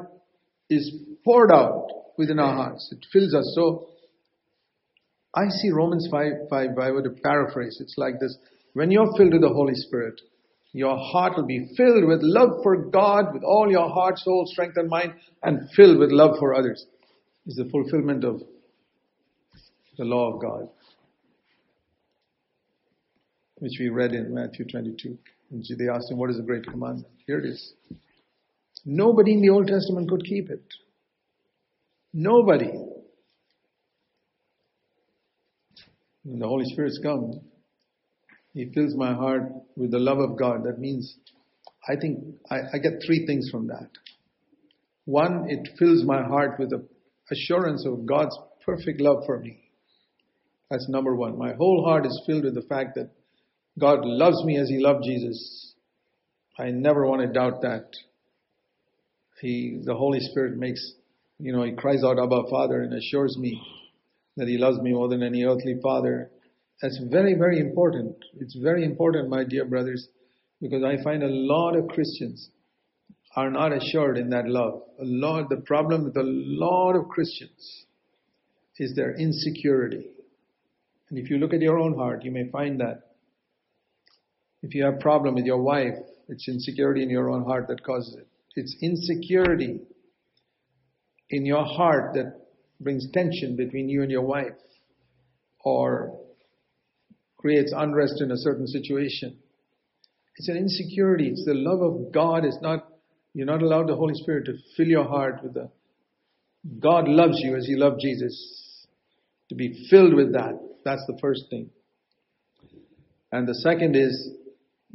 [0.69, 0.91] is
[1.23, 2.91] poured out within our hearts.
[2.91, 3.53] It fills us.
[3.55, 3.87] So
[5.33, 8.35] I see Romans 5, 5, if I were to paraphrase, it's like this.
[8.73, 10.19] When you're filled with the Holy Spirit,
[10.73, 14.75] your heart will be filled with love for God with all your heart, soul, strength,
[14.75, 15.13] and mind,
[15.43, 16.85] and filled with love for others.
[17.45, 18.41] Is the fulfillment of
[19.97, 20.67] the law of God,
[23.59, 25.17] which we read in Matthew 22.
[25.51, 27.07] And they asked him, What is the great commandment?
[27.27, 27.73] Here it is.
[28.85, 30.63] Nobody in the Old Testament could keep it.
[32.13, 32.71] Nobody.
[36.23, 37.41] When the Holy Spirit's come,
[38.53, 40.63] He fills my heart with the love of God.
[40.65, 41.17] That means
[41.87, 42.19] I think
[42.49, 43.89] I, I get three things from that.
[45.05, 46.87] One, it fills my heart with the
[47.31, 49.59] assurance of God's perfect love for me.
[50.69, 51.37] That's number one.
[51.37, 53.11] My whole heart is filled with the fact that
[53.79, 55.73] God loves me as He loved Jesus.
[56.57, 57.85] I never want to doubt that.
[59.41, 60.93] He, the Holy Spirit makes,
[61.39, 63.61] you know, He cries out, Abba, Father, and assures me
[64.37, 66.31] that He loves me more than any earthly father.
[66.81, 68.15] That's very, very important.
[68.39, 70.07] It's very important, my dear brothers,
[70.61, 72.49] because I find a lot of Christians
[73.35, 74.81] are not assured in that love.
[74.99, 77.85] A lot, the problem with a lot of Christians
[78.77, 80.07] is their insecurity.
[81.09, 83.01] And if you look at your own heart, you may find that.
[84.63, 85.95] If you have problem with your wife,
[86.27, 88.27] it's insecurity in your own heart that causes it.
[88.55, 89.81] It's insecurity
[91.29, 92.39] in your heart that
[92.79, 94.53] brings tension between you and your wife
[95.63, 96.19] or
[97.37, 99.37] creates unrest in a certain situation.
[100.37, 101.29] It's an insecurity.
[101.29, 102.45] It's the love of God.
[102.45, 102.87] It's not,
[103.33, 105.69] you're not allowed the Holy Spirit to fill your heart with the,
[106.79, 108.87] God loves you as He loved Jesus.
[109.49, 110.59] To be filled with that.
[110.83, 111.69] That's the first thing.
[113.31, 114.29] And the second is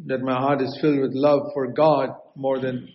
[0.06, 2.88] that my heart is filled with love for God more than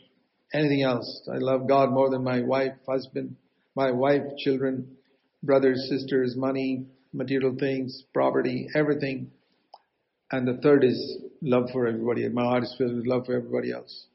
[0.54, 1.22] anything else.
[1.32, 3.36] I love God more than my wife, husband,
[3.76, 4.96] my wife, children,
[5.44, 9.32] brothers, sisters, money, material things, property, everything.
[10.32, 12.28] And the third is love for everybody.
[12.30, 14.08] My heart is filled with love for everybody else.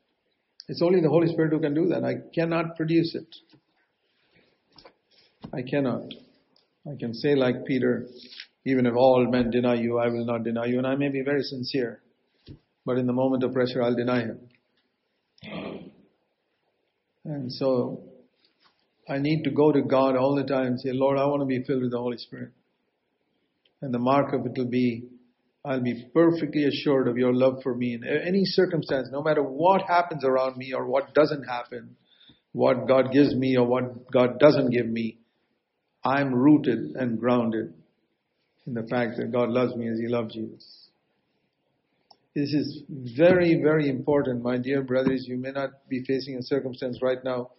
[0.69, 2.05] It's only the Holy Spirit who can do that.
[2.05, 3.27] I cannot produce it.
[5.53, 6.13] I cannot.
[6.87, 8.07] I can say like Peter,
[8.65, 10.79] even if all men deny you, I will not deny you.
[10.79, 12.01] And I may be very sincere,
[12.85, 14.41] but in the moment of pressure, I'll deny him.
[17.31, 18.03] And so
[19.09, 21.47] I need to go to God all the time and say, Lord, I want to
[21.47, 22.51] be filled with the Holy Spirit.
[23.81, 25.05] And the mark of it will be,
[25.65, 29.83] I'll be perfectly assured of your love for me in any circumstance, no matter what
[29.83, 31.95] happens around me or what doesn't happen,
[32.51, 35.19] what God gives me or what God doesn't give me.
[36.05, 37.75] I'm rooted and grounded
[38.67, 40.80] in the fact that God loves me as He loved Jesus.
[42.35, 45.25] This is very, very important, my dear brothers.
[45.27, 47.51] You may not be facing a circumstance right now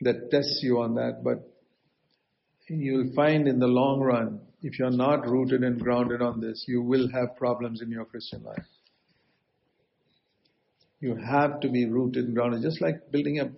[0.00, 1.48] that tests you on that, but
[2.68, 6.82] you'll find in the long run, if you're not rooted and grounded on this, you
[6.82, 8.66] will have problems in your Christian life.
[11.00, 13.52] You have to be rooted and grounded, just like building a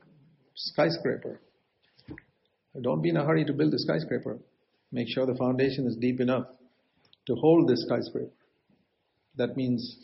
[0.55, 1.41] skyscraper.
[2.81, 4.39] Don't be in a hurry to build a skyscraper.
[4.93, 6.47] Make sure the foundation is deep enough
[7.27, 8.31] to hold this skyscraper.
[9.37, 9.97] That means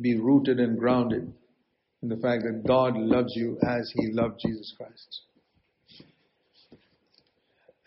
[0.00, 1.32] be rooted and grounded
[2.02, 5.22] in the fact that God loves you as He loved Jesus Christ.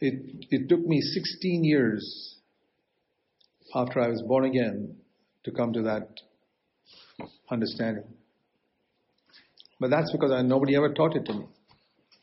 [0.02, 2.36] It, it took me 16 years
[3.76, 4.96] after I was born again
[5.44, 6.08] to come to that
[7.50, 8.06] understanding.
[9.80, 11.46] But that's because I, nobody ever taught it to me.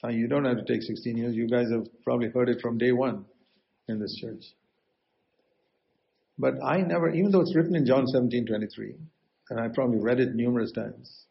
[0.03, 1.35] Now, you don't have to take 16 years.
[1.35, 3.25] You guys have probably heard it from day one
[3.89, 4.43] in this church.
[6.39, 8.95] But I never, even though it's written in John 17 23,
[9.51, 11.27] and I probably read it numerous times,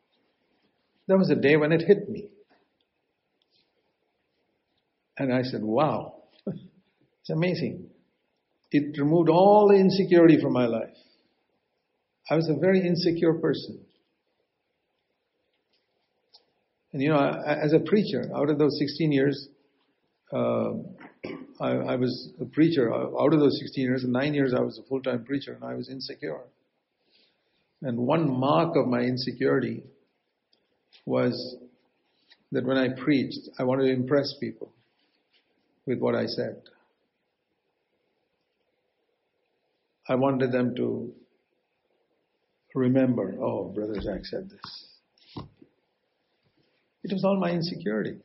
[1.07, 2.29] there was a day when it hit me.
[5.17, 7.89] And I said, wow, it's amazing.
[8.71, 10.95] It removed all the insecurity from my life.
[12.29, 13.85] I was a very insecure person.
[16.91, 19.47] And you know, as a preacher, out of those 16 years,
[20.33, 20.71] uh,
[21.59, 22.91] I, I, was a preacher.
[22.93, 25.89] Out of those 16 years, nine years I was a full-time preacher, and I was
[25.89, 26.39] insecure.
[27.85, 29.83] And one mark of my insecurity
[31.05, 31.55] was
[32.51, 34.73] that when I preached, I wanted to impress people
[35.85, 36.63] with what I said.
[40.09, 41.13] I wanted them to
[42.73, 45.45] remember, oh, Brother Jack said this.
[47.03, 48.17] It was all my insecurity.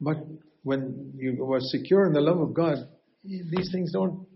[0.00, 0.18] But
[0.62, 2.86] when you are secure in the love of God,
[3.24, 4.28] these things don't.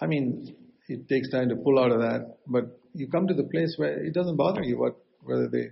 [0.00, 0.54] I mean,
[0.88, 4.04] it takes time to pull out of that, but you come to the place where
[4.04, 5.70] it doesn't bother you what whether they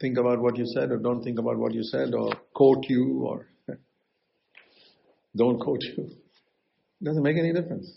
[0.00, 3.22] think about what you said or don't think about what you said or quote you
[3.24, 3.46] or
[5.36, 6.04] don't quote you.
[7.00, 7.90] It doesn't make any difference.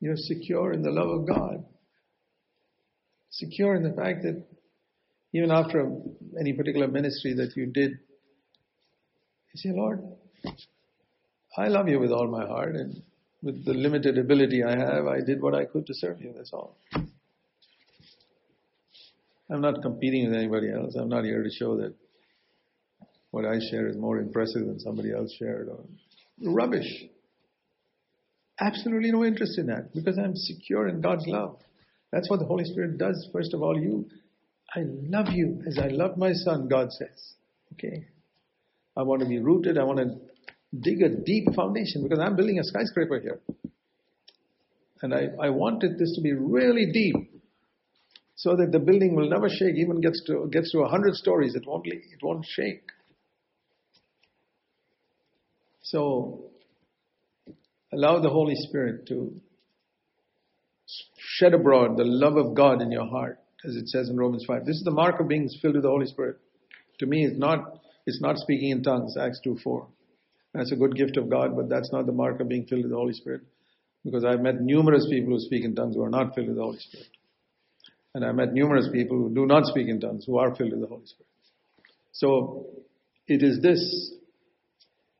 [0.00, 1.64] You're secure in the love of God.
[3.30, 4.44] Secure in the fact that
[5.32, 5.90] even after
[6.38, 7.92] any particular ministry that you did,
[9.52, 10.00] you say, Lord,
[11.56, 13.02] I love you with all my heart and
[13.42, 16.32] with the limited ability I have, I did what I could to serve you.
[16.36, 16.76] That's all.
[19.48, 20.96] I'm not competing with anybody else.
[20.96, 21.94] I'm not here to show that
[23.30, 25.84] what I share is more impressive than somebody else shared or
[26.42, 27.04] rubbish.
[28.58, 31.58] Absolutely no interest in that because I'm secure in God's love.
[32.10, 33.28] That's what the Holy Spirit does.
[33.32, 34.08] First of all, you,
[34.74, 37.34] I love you as I love my son, God says.
[37.74, 38.06] Okay.
[38.96, 39.76] I want to be rooted.
[39.76, 40.16] I want to
[40.80, 43.40] dig a deep foundation because I'm building a skyscraper here.
[45.02, 47.16] And I, I wanted this to be really deep
[48.36, 51.66] so that the building will never shake, even gets to gets to hundred stories, it
[51.66, 52.84] won't it won't shake.
[55.82, 56.50] So
[57.92, 59.40] allow the Holy Spirit to
[61.18, 64.64] shed abroad the love of God in your heart, as it says in Romans 5.
[64.64, 66.36] This is the mark of being filled with the Holy Spirit.
[66.98, 69.86] To me, it's not it's not speaking in tongues, Acts 2 4.
[70.56, 72.90] That's a good gift of God, but that's not the mark of being filled with
[72.90, 73.42] the Holy Spirit.
[74.04, 76.62] Because I've met numerous people who speak in tongues who are not filled with the
[76.62, 77.08] Holy Spirit.
[78.14, 80.80] And I've met numerous people who do not speak in tongues, who are filled with
[80.80, 81.28] the Holy Spirit.
[82.12, 82.68] So
[83.26, 84.14] it is this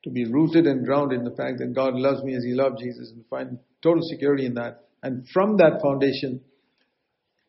[0.04, 2.78] to be rooted and grounded in the fact that God loves me as He loved
[2.78, 4.84] Jesus and find total security in that.
[5.02, 6.40] And from that foundation,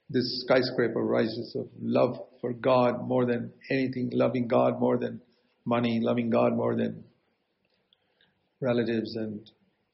[0.10, 5.22] this skyscraper rises of love for God more than anything, loving God more than
[5.64, 7.06] money, loving God more than
[8.62, 9.50] relatives, and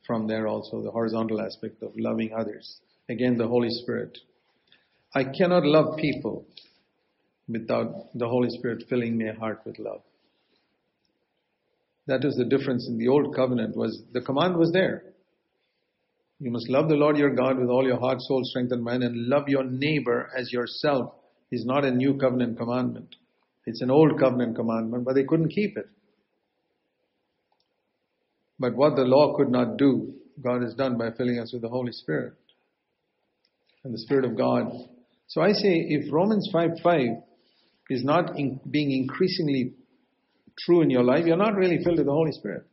[0.06, 2.80] from there also the horizontal aspect of loving others.
[3.10, 4.18] Again, the Holy Spirit
[5.16, 6.46] I cannot love people
[7.48, 10.02] without the Holy Spirit filling my heart with love.
[12.08, 15.04] That is the difference in the old covenant was the command was there.
[16.40, 19.04] You must love the Lord your God with all your heart, soul, strength, and mind,
[19.04, 21.14] and love your neighbor as yourself
[21.52, 23.16] is not a new covenant commandment.
[23.66, 25.88] It's an old covenant commandment, but they couldn't keep it.
[28.64, 31.70] But what the law could not do, God has done by filling us with the
[31.70, 32.34] Holy Spirit.
[33.84, 34.72] And the Spirit of God
[35.34, 37.00] so I say if Romans 5 5
[37.90, 39.74] is not in, being increasingly
[40.60, 42.68] true in your life, you're not really filled with the Holy Spirit.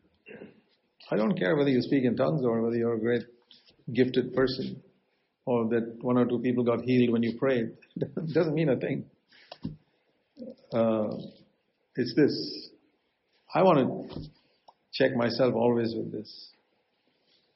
[1.11, 3.23] I don't care whether you speak in tongues or whether you're a great
[3.95, 4.83] gifted person
[5.47, 7.71] or that one or two people got healed when you prayed.
[7.97, 9.07] it doesn't mean a thing.
[10.71, 11.17] Uh,
[11.97, 12.71] it's this.
[13.55, 13.79] I want
[14.19, 14.31] to
[14.93, 16.51] check myself always with this.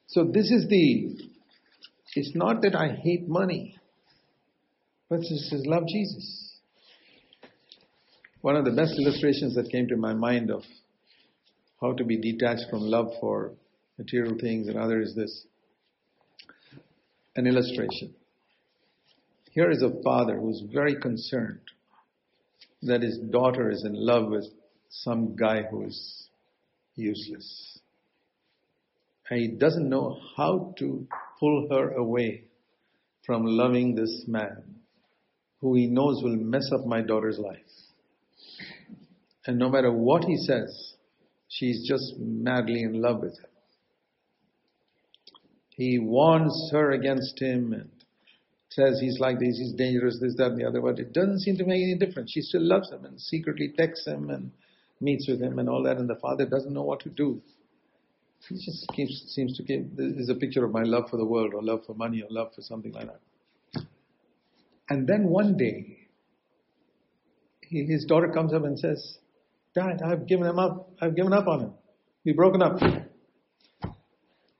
[0.06, 1.16] So this is the,
[2.14, 3.76] it's not that I hate money.
[5.08, 6.58] But this is love Jesus.
[8.40, 10.62] One of the best illustrations that came to my mind of
[11.80, 13.52] how to be detached from love for
[13.98, 15.46] material things and other is this.
[17.36, 18.14] An illustration.
[19.50, 21.60] Here is a father who's very concerned
[22.82, 24.46] that his daughter is in love with
[24.88, 26.23] some guy who is
[26.96, 27.78] useless.
[29.30, 31.06] And he doesn't know how to
[31.40, 32.44] pull her away
[33.26, 34.74] from loving this man
[35.60, 37.58] who he knows will mess up my daughter's life.
[39.46, 40.94] And no matter what he says,
[41.48, 43.50] she's just madly in love with him.
[45.70, 47.90] He warns her against him and
[48.68, 51.56] says he's like this, he's dangerous, this, that, and the other, but it doesn't seem
[51.56, 52.32] to make any difference.
[52.32, 54.50] She still loves him and secretly texts him and
[55.00, 57.42] meets with him and all that, and the father doesn't know what to do.
[58.48, 61.24] He just keeps, seems to give, this is a picture of my love for the
[61.24, 63.84] world, or love for money, or love for something like that.
[64.88, 66.08] And then one day,
[67.62, 69.18] he, his daughter comes up and says,
[69.74, 70.90] Dad, I've given him up.
[71.00, 71.72] I've given up on him.
[72.24, 72.78] We've broken up.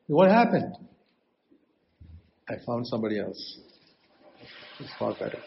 [0.07, 0.77] What happened?
[2.49, 3.59] I found somebody else.
[4.81, 5.39] It's far better.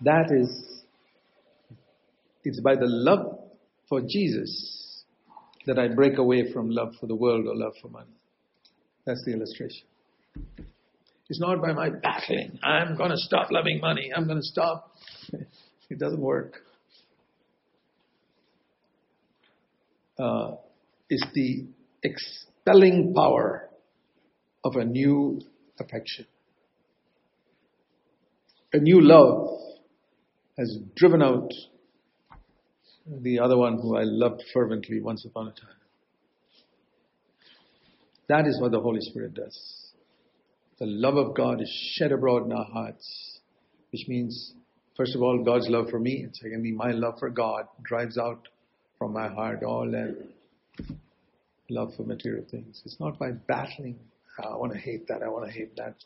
[0.00, 0.73] That is,
[2.44, 3.38] it's by the love
[3.88, 5.04] for Jesus
[5.66, 8.12] that I break away from love for the world or love for money.
[9.06, 9.86] That's the illustration.
[11.28, 12.58] It's not by my battling.
[12.62, 14.10] I'm going to stop loving money.
[14.14, 14.92] I'm going to stop.
[15.90, 16.54] It doesn't work.
[20.18, 20.52] Uh,
[21.10, 21.66] it's the
[22.02, 23.68] expelling power
[24.64, 25.42] of a new
[25.78, 26.26] affection.
[28.72, 29.50] A new love
[30.56, 31.52] has driven out
[33.06, 35.70] the other one who I loved fervently once upon a time.
[38.28, 39.80] That is what the Holy Spirit does
[40.80, 43.38] the love of God is shed abroad in our hearts,
[43.92, 44.54] which means
[44.96, 48.46] First of all, God's love for me, and secondly, my love for God drives out
[48.96, 50.16] from my heart all that
[51.68, 52.80] love for material things.
[52.84, 53.98] It's not by battling.
[54.38, 55.22] I want to hate that.
[55.22, 55.96] I want to hate that.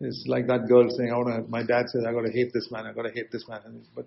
[0.00, 2.52] It's like that girl saying, "I want to." My dad says, "I got to hate
[2.52, 2.86] this man.
[2.86, 3.60] I got to hate this man."
[3.94, 4.06] But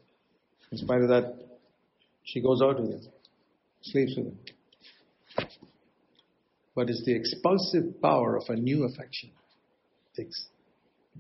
[0.72, 1.34] in spite of that,
[2.28, 3.02] she goes out with him,
[3.82, 4.40] sleeps with him.
[6.76, 9.32] But it's the expulsive power of a new affection.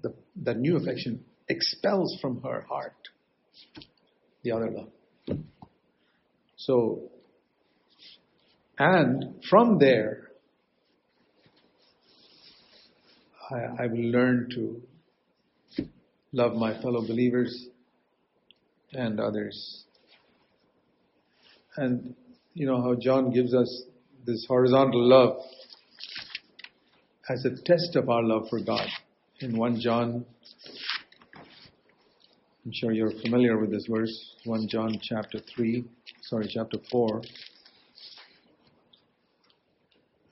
[0.02, 2.94] The, that new affection expels from her heart
[4.44, 5.40] the other love.
[6.58, 7.10] So,
[8.78, 10.32] and from there,
[13.50, 15.86] I, I will learn to
[16.34, 17.68] love my fellow believers
[18.92, 19.86] and others.
[21.78, 22.16] And
[22.56, 23.84] you know how John gives us
[24.26, 25.38] this horizontal love
[27.30, 28.88] as a test of our love for God.
[29.42, 30.26] In 1 John,
[32.66, 35.86] I'm sure you're familiar with this verse, 1 John chapter 3,
[36.24, 37.22] sorry, chapter 4,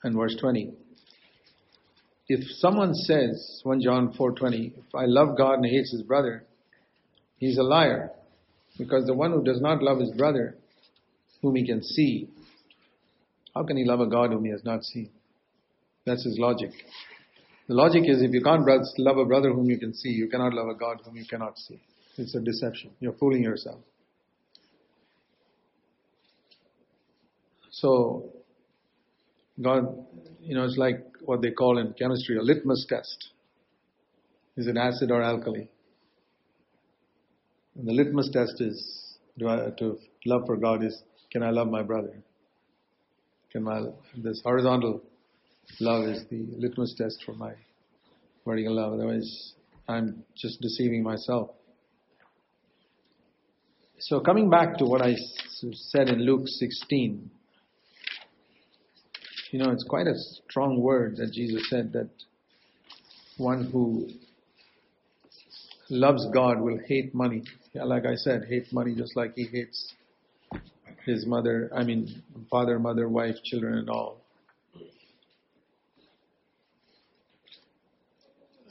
[0.02, 0.72] and verse 20.
[2.28, 6.44] If someone says, 1 John 4:20, if I love God and hates his brother,
[7.38, 8.10] he's a liar.
[8.76, 10.56] Because the one who does not love his brother,
[11.42, 12.28] whom he can see,
[13.54, 15.10] how can he love a God whom he has not seen?
[16.04, 16.70] That's his logic.
[17.68, 18.64] The logic is if you can't
[18.98, 21.58] love a brother whom you can see, you cannot love a God whom you cannot
[21.58, 21.80] see.
[22.16, 22.90] It's a deception.
[23.00, 23.80] You're fooling yourself.
[27.70, 28.32] So,
[29.60, 30.06] God,
[30.40, 33.30] you know, it's like what they call in chemistry a litmus test.
[34.56, 35.68] Is it acid or alkali?
[37.74, 41.02] And the litmus test is I, to love for God is
[41.36, 42.14] can I love my brother?
[43.52, 45.02] Can my this horizontal
[45.80, 47.52] love is the litmus test for my
[48.46, 48.94] vertical love.
[48.94, 49.52] Otherwise,
[49.86, 51.50] I'm just deceiving myself.
[53.98, 55.14] So coming back to what I
[55.90, 57.30] said in Luke 16,
[59.50, 60.14] you know, it's quite a
[60.48, 62.08] strong word that Jesus said that
[63.36, 64.08] one who
[65.90, 67.42] loves God will hate money.
[67.74, 69.92] Yeah, like I said, hate money just like he hates
[71.06, 74.18] his mother, I mean, father, mother, wife, children, and all.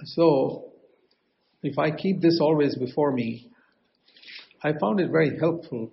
[0.04, 0.66] So,
[1.64, 3.50] if I keep this always before me,
[4.62, 5.92] I found it very helpful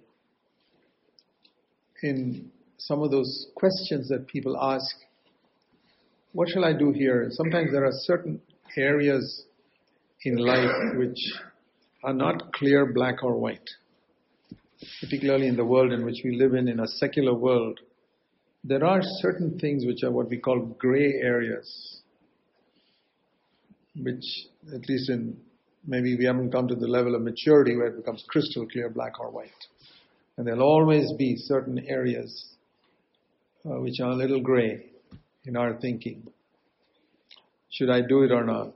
[2.02, 4.96] in some of those questions that people ask.
[6.32, 7.28] What shall I do here?
[7.30, 8.40] Sometimes there are certain
[8.76, 9.44] areas
[10.24, 11.18] in life which
[12.02, 13.68] are not clear black or white.
[15.02, 17.80] Particularly in the world in which we live in, in a secular world,
[18.64, 22.02] there are certain things which are what we call gray areas
[23.96, 24.24] which
[24.74, 25.36] at least in
[25.86, 29.18] maybe we haven't come to the level of maturity where it becomes crystal clear, black
[29.18, 29.50] or white.
[30.36, 32.54] And there'll always be certain areas
[33.66, 34.86] uh, which are a little gray
[35.44, 36.26] in our thinking.
[37.70, 38.74] Should I do it or not?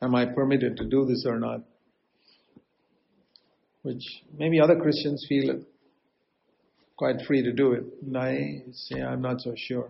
[0.00, 1.62] Am I permitted to do this or not?
[3.82, 5.60] Which maybe other Christians feel
[6.96, 7.84] quite free to do it.
[8.02, 9.88] And I say I'm not so sure.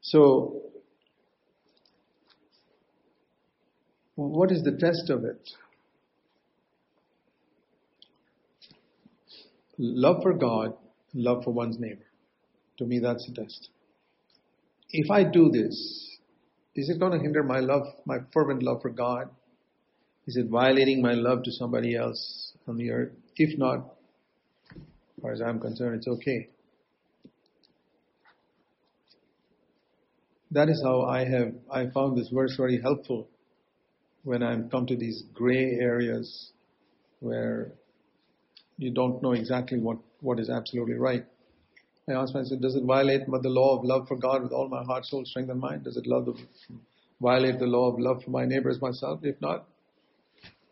[0.00, 0.62] So
[4.14, 5.50] what is the test of it?
[9.78, 10.74] Love for God,
[11.14, 12.04] love for one's neighbor.
[12.78, 13.68] To me, that's the test.
[14.90, 16.18] If I do this,
[16.74, 19.30] is it going to hinder my love, my fervent love for God?
[20.30, 23.10] Is it violating my love to somebody else on the earth?
[23.36, 23.78] If not,
[24.70, 26.50] as far as I'm concerned, it's okay.
[30.52, 33.26] That is how I have I found this verse very helpful
[34.22, 36.52] when I come to these gray areas
[37.18, 37.72] where
[38.78, 41.26] you don't know exactly what, what is absolutely right.
[42.08, 44.84] I ask myself, does it violate the law of love for God with all my
[44.84, 45.82] heart, soul, strength, and mind?
[45.82, 46.34] Does it the,
[47.20, 49.24] violate the law of love for my neighbors, myself?
[49.24, 49.66] If not,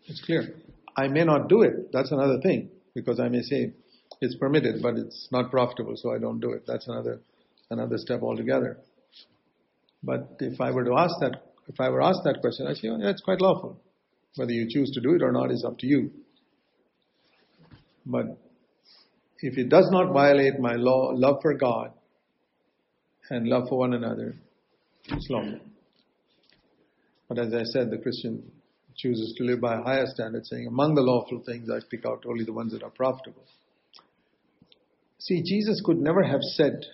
[0.08, 0.54] it's clear.
[0.96, 1.92] I may not do it.
[1.92, 3.72] That's another thing because I may say
[4.20, 6.64] it's permitted, but it's not profitable, so I don't do it.
[6.66, 7.20] That's another
[7.70, 8.78] another step altogether.
[10.02, 12.88] But if I were to ask that if I were asked that question, I'd say,
[12.88, 13.78] oh, yeah, it's quite lawful.
[14.36, 16.10] Whether you choose to do it or not is up to you.
[18.06, 18.38] But
[19.40, 21.92] if it does not violate my law, love for God
[23.28, 24.34] and love for one another,
[25.08, 25.60] it's lawful.
[27.28, 28.50] But as I said, the Christian
[28.98, 32.24] chooses to live by a higher standard, saying, Among the lawful things, I pick out
[32.28, 33.44] only the ones that are profitable.
[35.18, 36.84] See, Jesus could never have said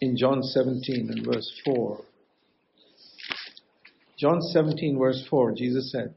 [0.00, 2.00] in John 17 and verse 4,
[4.18, 6.14] John 17, verse 4, Jesus said,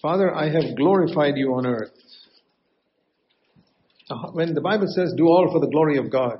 [0.00, 1.92] Father, I have glorified you on earth.
[4.10, 4.32] Uh-huh.
[4.32, 6.38] When the Bible says, do all for the glory of God,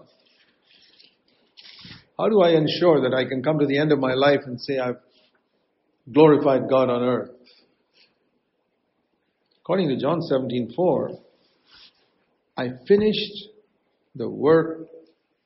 [2.22, 4.60] how do I ensure that I can come to the end of my life and
[4.60, 5.00] say, I've
[6.12, 7.30] glorified God on earth?
[9.60, 11.18] According to John 17:4,
[12.56, 13.48] I finished
[14.14, 14.86] the work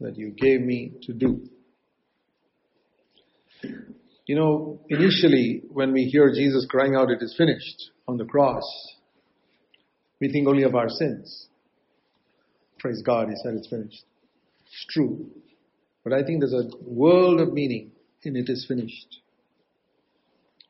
[0.00, 1.48] that you gave me to do.
[4.26, 8.64] You know, initially, when we hear Jesus crying out, It is finished on the cross,
[10.20, 11.46] we think only of our sins.
[12.78, 14.04] Praise God, He said it's finished.
[14.66, 15.30] It's true.
[16.06, 17.90] But I think there's a world of meaning
[18.22, 19.22] in It is finished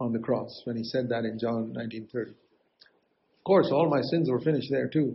[0.00, 2.30] on the cross when He said that in John 1930.
[2.30, 5.14] Of course, all my sins were finished there too.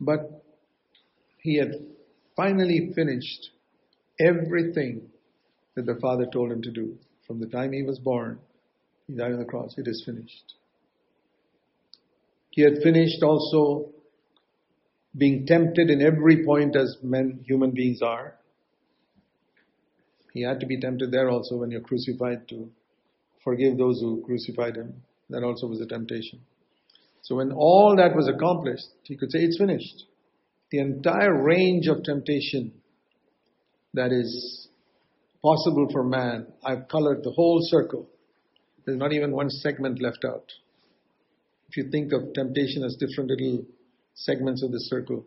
[0.00, 0.42] But
[1.36, 1.70] He had
[2.34, 3.50] finally finished
[4.18, 5.02] everything
[5.76, 6.98] that the Father told Him to do.
[7.24, 8.40] From the time he was born,
[9.06, 9.72] he died on the cross.
[9.78, 10.54] It is finished.
[12.50, 13.90] He had finished also
[15.16, 18.34] being tempted in every point as men, human beings are.
[20.38, 22.70] He had to be tempted there also when you're crucified to
[23.42, 25.02] forgive those who crucified him.
[25.30, 26.38] That also was a temptation.
[27.22, 30.04] So when all that was accomplished, he could say, it's finished.
[30.70, 32.72] The entire range of temptation
[33.94, 34.68] that is
[35.42, 36.46] possible for man.
[36.64, 38.08] I've colored the whole circle.
[38.86, 40.52] There's not even one segment left out.
[41.68, 43.64] If you think of temptation as different little
[44.14, 45.26] segments of the circle,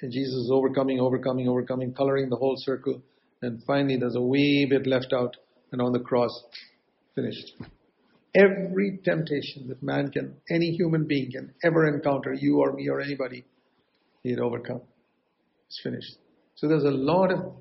[0.00, 3.02] and Jesus is overcoming, overcoming, overcoming, coloring the whole circle,
[3.42, 5.36] and finally there's a wee bit left out,
[5.72, 6.32] and on the cross,
[7.14, 7.52] finished.
[8.34, 13.00] Every temptation that man can, any human being can ever encounter, you or me or
[13.00, 13.44] anybody,
[14.22, 14.80] he had overcome.
[15.66, 16.16] It's finished.
[16.54, 17.52] So there's a lot of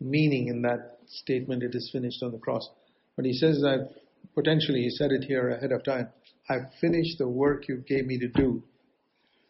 [0.00, 2.68] meaning in that statement, it is finished on the cross.
[3.16, 3.90] But he says that
[4.34, 6.08] potentially, he said it here ahead of time,
[6.48, 8.62] I've finished the work you gave me to do.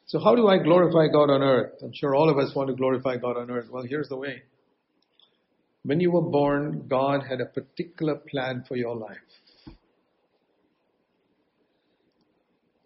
[0.06, 1.72] So how do I glorify God on earth?
[1.82, 3.68] I'm sure all of us want to glorify God on earth.
[3.70, 4.42] Well, here's the way.
[5.84, 9.18] When you were born, God had a particular plan for your life.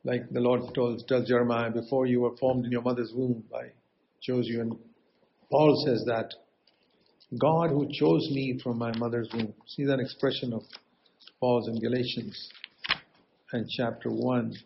[0.03, 3.72] Like the Lord told, tells Jeremiah, before you were formed in your mother's womb, I
[4.20, 4.62] chose you.
[4.62, 4.76] And
[5.51, 6.34] Paul says that
[7.38, 9.55] God who chose me from my mother's womb.
[9.66, 10.62] See that expression of
[11.38, 12.49] Paul's in Galatians
[13.53, 14.57] and chapter 1.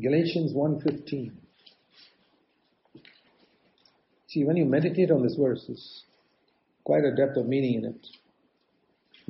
[0.00, 1.32] Galatians 1:15.
[4.28, 6.04] See, when you meditate on this verse, there's
[6.84, 8.06] quite a depth of meaning in it.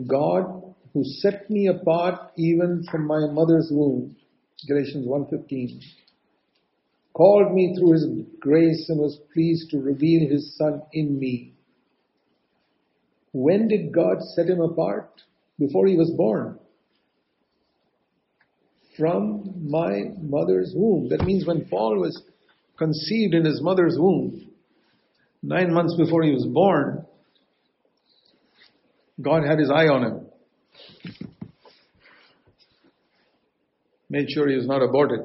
[0.06, 4.16] God, who set me apart even from my mother's womb,
[4.68, 5.82] Galatians 1.15,
[7.14, 8.06] called me through his
[8.38, 11.54] grace and was pleased to reveal his son in me.
[13.32, 15.10] When did God set him apart?
[15.58, 16.59] Before he was born.
[18.98, 21.08] From my mother's womb.
[21.08, 22.22] That means when Paul was
[22.76, 24.50] conceived in his mother's womb,
[25.42, 27.06] nine months before he was born,
[29.20, 30.30] God had his eye on him
[34.10, 35.20] made sure he was not aborted,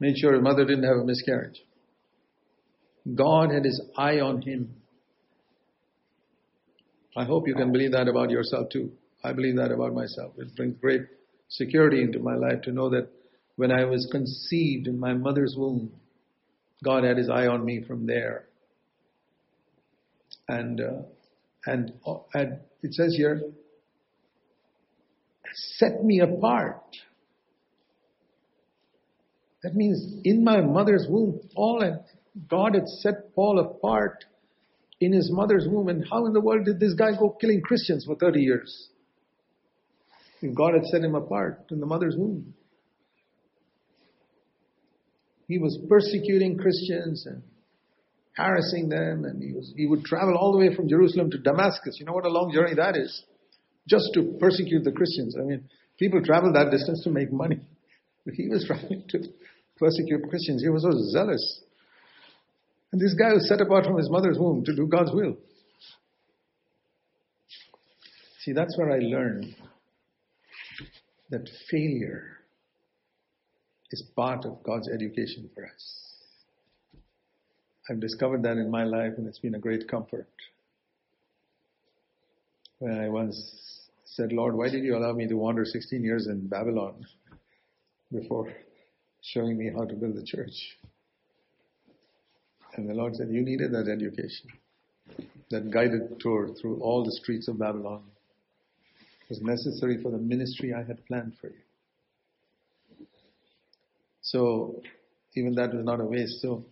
[0.00, 1.62] made sure his mother didn't have a miscarriage.
[3.14, 4.74] God had his eye on him.
[7.14, 8.92] I hope you can believe that about yourself too.
[9.24, 10.32] I believe that about myself.
[10.38, 11.02] It brings great
[11.48, 13.08] security into my life to know that
[13.56, 15.92] when I was conceived in my mother's womb,
[16.82, 18.46] God had his eye on me from there.
[20.48, 21.02] And, uh,
[21.66, 23.40] and, uh, and it says here,
[25.54, 26.82] set me apart.
[29.62, 32.04] That means in my mother's womb, Paul had,
[32.48, 34.24] God had set Paul apart
[35.00, 35.88] in his mother's womb.
[35.88, 38.88] And how in the world did this guy go killing Christians for 30 years?
[40.50, 42.54] God had set him apart in the mother's womb.
[45.46, 47.42] He was persecuting Christians and
[48.34, 51.96] harassing them, and he was he would travel all the way from Jerusalem to Damascus.
[52.00, 53.22] You know what a long journey that is
[53.88, 55.36] just to persecute the Christians.
[55.38, 55.68] I mean,
[55.98, 57.60] people travel that distance to make money.
[58.24, 59.18] But he was traveling to
[59.78, 60.62] persecute Christians.
[60.62, 61.60] He was so zealous.
[62.92, 65.36] And this guy was set apart from his mother's womb to do God's will.
[68.40, 69.54] See, that's where I learned
[71.32, 72.36] that failure
[73.90, 76.02] is part of God's education for us.
[77.90, 80.28] I've discovered that in my life, and it's been a great comfort
[82.78, 86.48] when I once said, Lord, why did you allow me to wander 16 years in
[86.48, 87.06] Babylon
[88.12, 88.52] before
[89.22, 90.76] showing me how to build the church?
[92.74, 94.50] And the Lord said, You needed that education.
[95.50, 98.02] that guided tour through all the streets of Babylon
[99.28, 103.06] was necessary for the ministry I had planned for you.
[104.20, 104.80] So,
[105.34, 106.40] even that was not a waste.
[106.40, 106.64] So,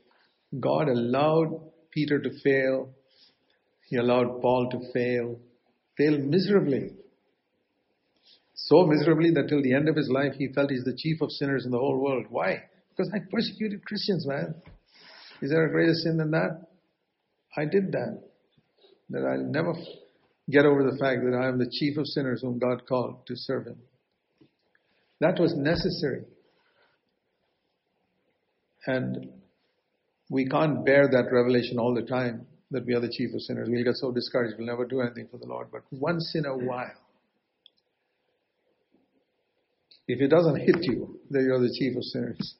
[0.58, 2.90] God allowed Peter to fail.
[3.88, 5.38] He allowed Paul to fail,
[5.96, 6.92] fail miserably.
[8.54, 11.32] So miserably that till the end of his life he felt he's the chief of
[11.32, 12.26] sinners in the whole world.
[12.28, 12.64] Why?
[12.90, 14.54] Because I persecuted Christians, man.
[15.42, 16.68] Is there a greater sin than that?
[17.56, 18.22] I did that.
[19.08, 19.74] That I'll never
[20.48, 23.36] get over the fact that I am the chief of sinners whom God called to
[23.36, 23.78] serve him.
[25.20, 26.24] That was necessary.
[28.86, 29.28] And
[30.30, 33.68] we can't bear that revelation all the time that we are the chief of sinners.
[33.70, 35.68] We'll get so discouraged, we'll never do anything for the Lord.
[35.72, 36.94] But once in a while,
[40.06, 42.54] if it doesn't hit you that you're the chief of sinners,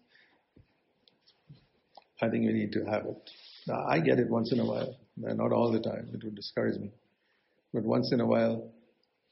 [2.21, 3.31] I think you need to have it.
[3.67, 6.11] Now, I get it once in a while, not all the time.
[6.13, 6.91] It would discourage me.
[7.73, 8.73] But once in a while,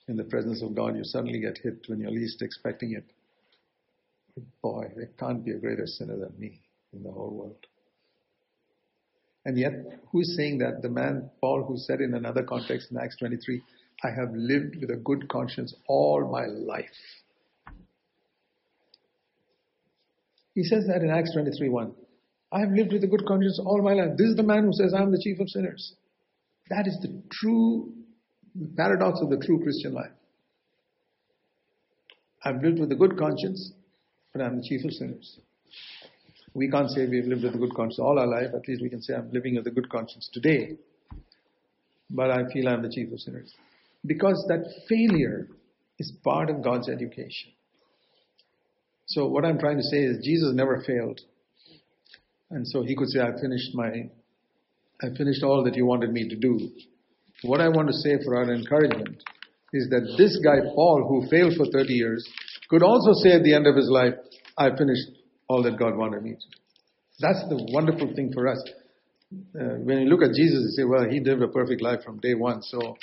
[0.07, 3.05] in the presence of God, you suddenly get hit when you're least expecting it.
[4.62, 6.61] Boy, there can't be a greater sinner than me
[6.93, 7.66] in the whole world.
[9.45, 9.72] And yet,
[10.11, 10.82] who is saying that?
[10.82, 13.62] The man, Paul, who said in another context in Acts 23,
[14.05, 16.84] I have lived with a good conscience all my life.
[20.55, 21.93] He says that in Acts 23 1.
[22.51, 24.16] I have lived with a good conscience all my life.
[24.16, 25.95] This is the man who says, I'm the chief of sinners.
[26.70, 27.93] That is the true
[28.55, 30.13] the paradox of the true Christian life.
[32.45, 33.73] I've lived with a good conscience,
[34.33, 35.39] but I'm the chief of sinners.
[36.55, 38.55] We can't say we've lived with a good conscience all our life.
[38.55, 40.77] At least we can say I'm living with a good conscience today.
[42.11, 43.53] But I feel I'm the chief of sinners.
[44.05, 45.49] Because that failure
[45.99, 47.51] is part of God's education.
[49.07, 51.21] So what I'm trying to say is Jesus never failed.
[52.51, 54.11] And so he could say, I finished my,
[55.03, 56.71] I finished all that you wanted me to do.
[57.43, 59.22] What I want to say for our encouragement
[59.72, 62.26] is that this guy, Paul, who failed for 30 years,
[62.68, 64.14] could also say at the end of his life,
[64.57, 65.09] I finished
[65.49, 66.59] all that God wanted me to.
[67.20, 68.62] That's the wonderful thing for us.
[69.32, 72.18] Uh, when you look at Jesus, you say, well, he lived a perfect life from
[72.20, 72.97] day one, so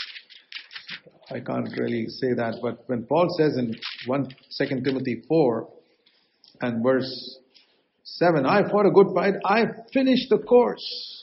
[1.29, 2.55] I can't really say that.
[2.61, 3.75] But when Paul says in
[4.05, 5.69] 1 2 Timothy 4
[6.61, 7.39] and verse
[8.03, 11.14] 7, I fought a good fight, I finished the course.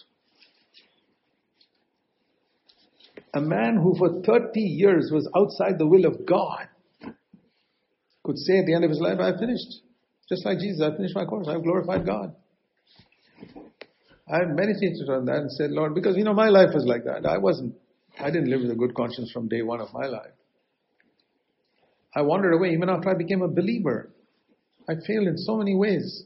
[3.35, 6.68] A man who for 30 years was outside the will of God
[8.24, 9.80] could say at the end of his life, I finished.
[10.28, 11.49] Just like Jesus, I finished my course.
[11.49, 12.35] I've glorified God.
[14.28, 17.26] I meditated on that and said, Lord, because you know, my life was like that.
[17.26, 17.74] I wasn't,
[18.20, 20.30] I didn't live with a good conscience from day one of my life.
[22.14, 24.11] I wandered away even after I became a believer.
[24.89, 26.24] I failed in so many ways.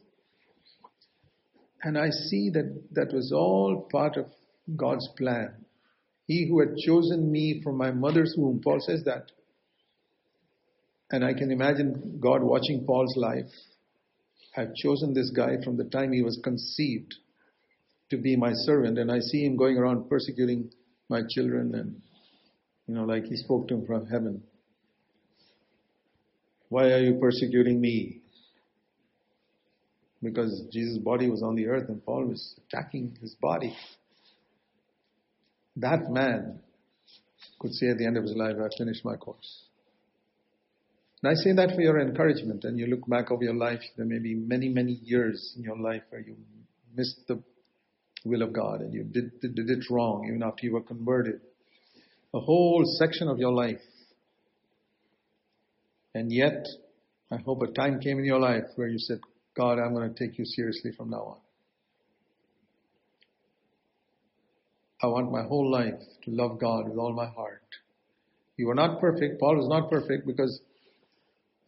[1.82, 4.26] And I see that that was all part of
[4.76, 5.65] God's plan.
[6.26, 8.60] He who had chosen me from my mother's womb.
[8.62, 9.30] Paul says that.
[11.10, 13.50] And I can imagine God watching Paul's life.
[14.56, 17.14] I've chosen this guy from the time he was conceived
[18.10, 20.70] to be my servant, and I see him going around persecuting
[21.08, 22.00] my children, and
[22.86, 24.42] you know, like he spoke to him from heaven.
[26.68, 28.22] Why are you persecuting me?
[30.22, 33.76] Because Jesus' body was on the earth and Paul was attacking his body.
[35.76, 36.60] That man
[37.58, 39.64] could say at the end of his life, I finished my course.
[41.22, 42.64] And I say that for your encouragement.
[42.64, 45.78] And you look back over your life, there may be many, many years in your
[45.78, 46.36] life where you
[46.94, 47.42] missed the
[48.24, 51.40] will of God and you did, did, did it wrong even after you were converted.
[52.34, 53.80] A whole section of your life.
[56.14, 56.66] And yet,
[57.30, 59.20] I hope a time came in your life where you said,
[59.56, 61.38] God, I'm going to take you seriously from now on.
[65.02, 67.62] I want my whole life to love God with all my heart.
[68.56, 69.38] You are not perfect.
[69.38, 70.60] Paul was not perfect because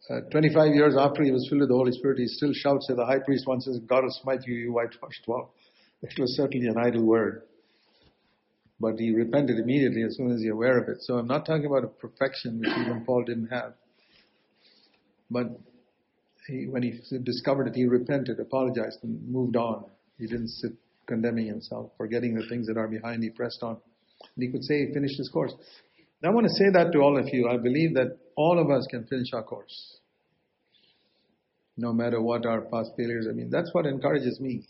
[0.09, 2.95] uh, 25 years after he was filled with the Holy Spirit, he still shouts at
[2.95, 5.53] the high priest once says, God will smite you, you whitewashed wall.
[6.01, 7.43] It was certainly an idle word.
[8.79, 11.01] But he repented immediately as soon as he aware of it.
[11.01, 13.73] So I'm not talking about a perfection which even Paul didn't have.
[15.29, 15.59] But
[16.47, 19.85] he, when he discovered it, he repented, apologized, and moved on.
[20.17, 20.71] He didn't sit
[21.09, 23.77] condemning himself, forgetting the things that are behind, he pressed on.
[24.35, 25.53] And he could say he finished his course.
[26.23, 27.49] I want to say that to all of you.
[27.49, 29.97] I believe that all of us can finish our course.
[31.77, 33.27] No matter what our past failures.
[33.29, 34.65] I mean, that's what encourages me.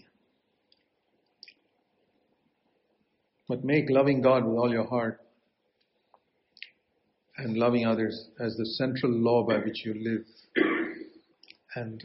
[3.48, 5.20] But make loving God with all your heart
[7.38, 10.26] and loving others as the central law by which you live.
[11.76, 12.03] And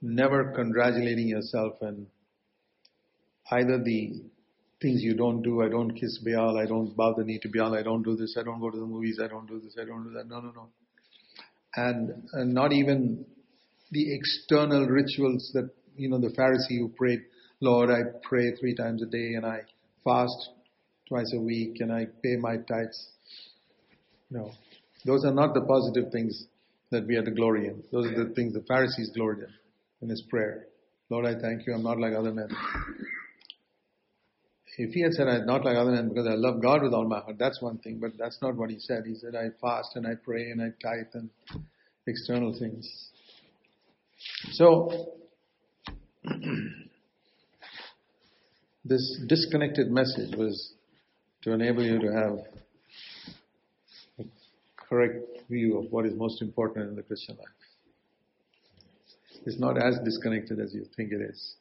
[0.00, 2.06] never congratulating yourself and
[3.50, 4.22] either the
[4.80, 5.62] things you don't do.
[5.62, 6.58] I don't kiss Baal.
[6.58, 7.74] I don't bow the knee to Baal.
[7.74, 8.36] I don't do this.
[8.38, 9.18] I don't go to the movies.
[9.22, 9.76] I don't do this.
[9.80, 10.28] I don't do that.
[10.28, 10.68] No, no, no.
[11.74, 13.24] And, and not even
[13.90, 17.20] the external rituals that, you know, the Pharisee who prayed,
[17.60, 19.60] Lord, I pray three times a day and I
[20.04, 20.50] fast
[21.08, 23.08] twice a week and I pay my tithes.
[24.30, 24.50] No.
[25.04, 26.46] Those are not the positive things
[26.90, 27.82] that we are to glory in.
[27.92, 29.52] Those are the things the Pharisees gloried in,
[30.02, 30.66] in his prayer.
[31.08, 31.74] Lord, I thank you.
[31.74, 32.48] I'm not like other men.
[34.78, 37.08] If he had said, I'm not like other men because I love God with all
[37.08, 39.04] my heart, that's one thing, but that's not what he said.
[39.06, 41.30] He said, I fast and I pray and I tithe and
[42.06, 42.86] external things.
[44.52, 45.14] So,
[48.84, 50.74] this disconnected message was
[51.42, 52.38] to enable you to have
[54.18, 54.24] a
[54.76, 57.46] correct view of what is most important in the Christian life.
[59.46, 61.54] It's not as disconnected as you think it is.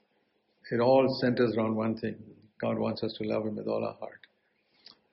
[0.71, 2.15] It all centers around one thing
[2.61, 4.19] God wants us to love Him with all our heart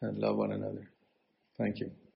[0.03, 0.89] and love one another.
[1.59, 1.91] Thank you.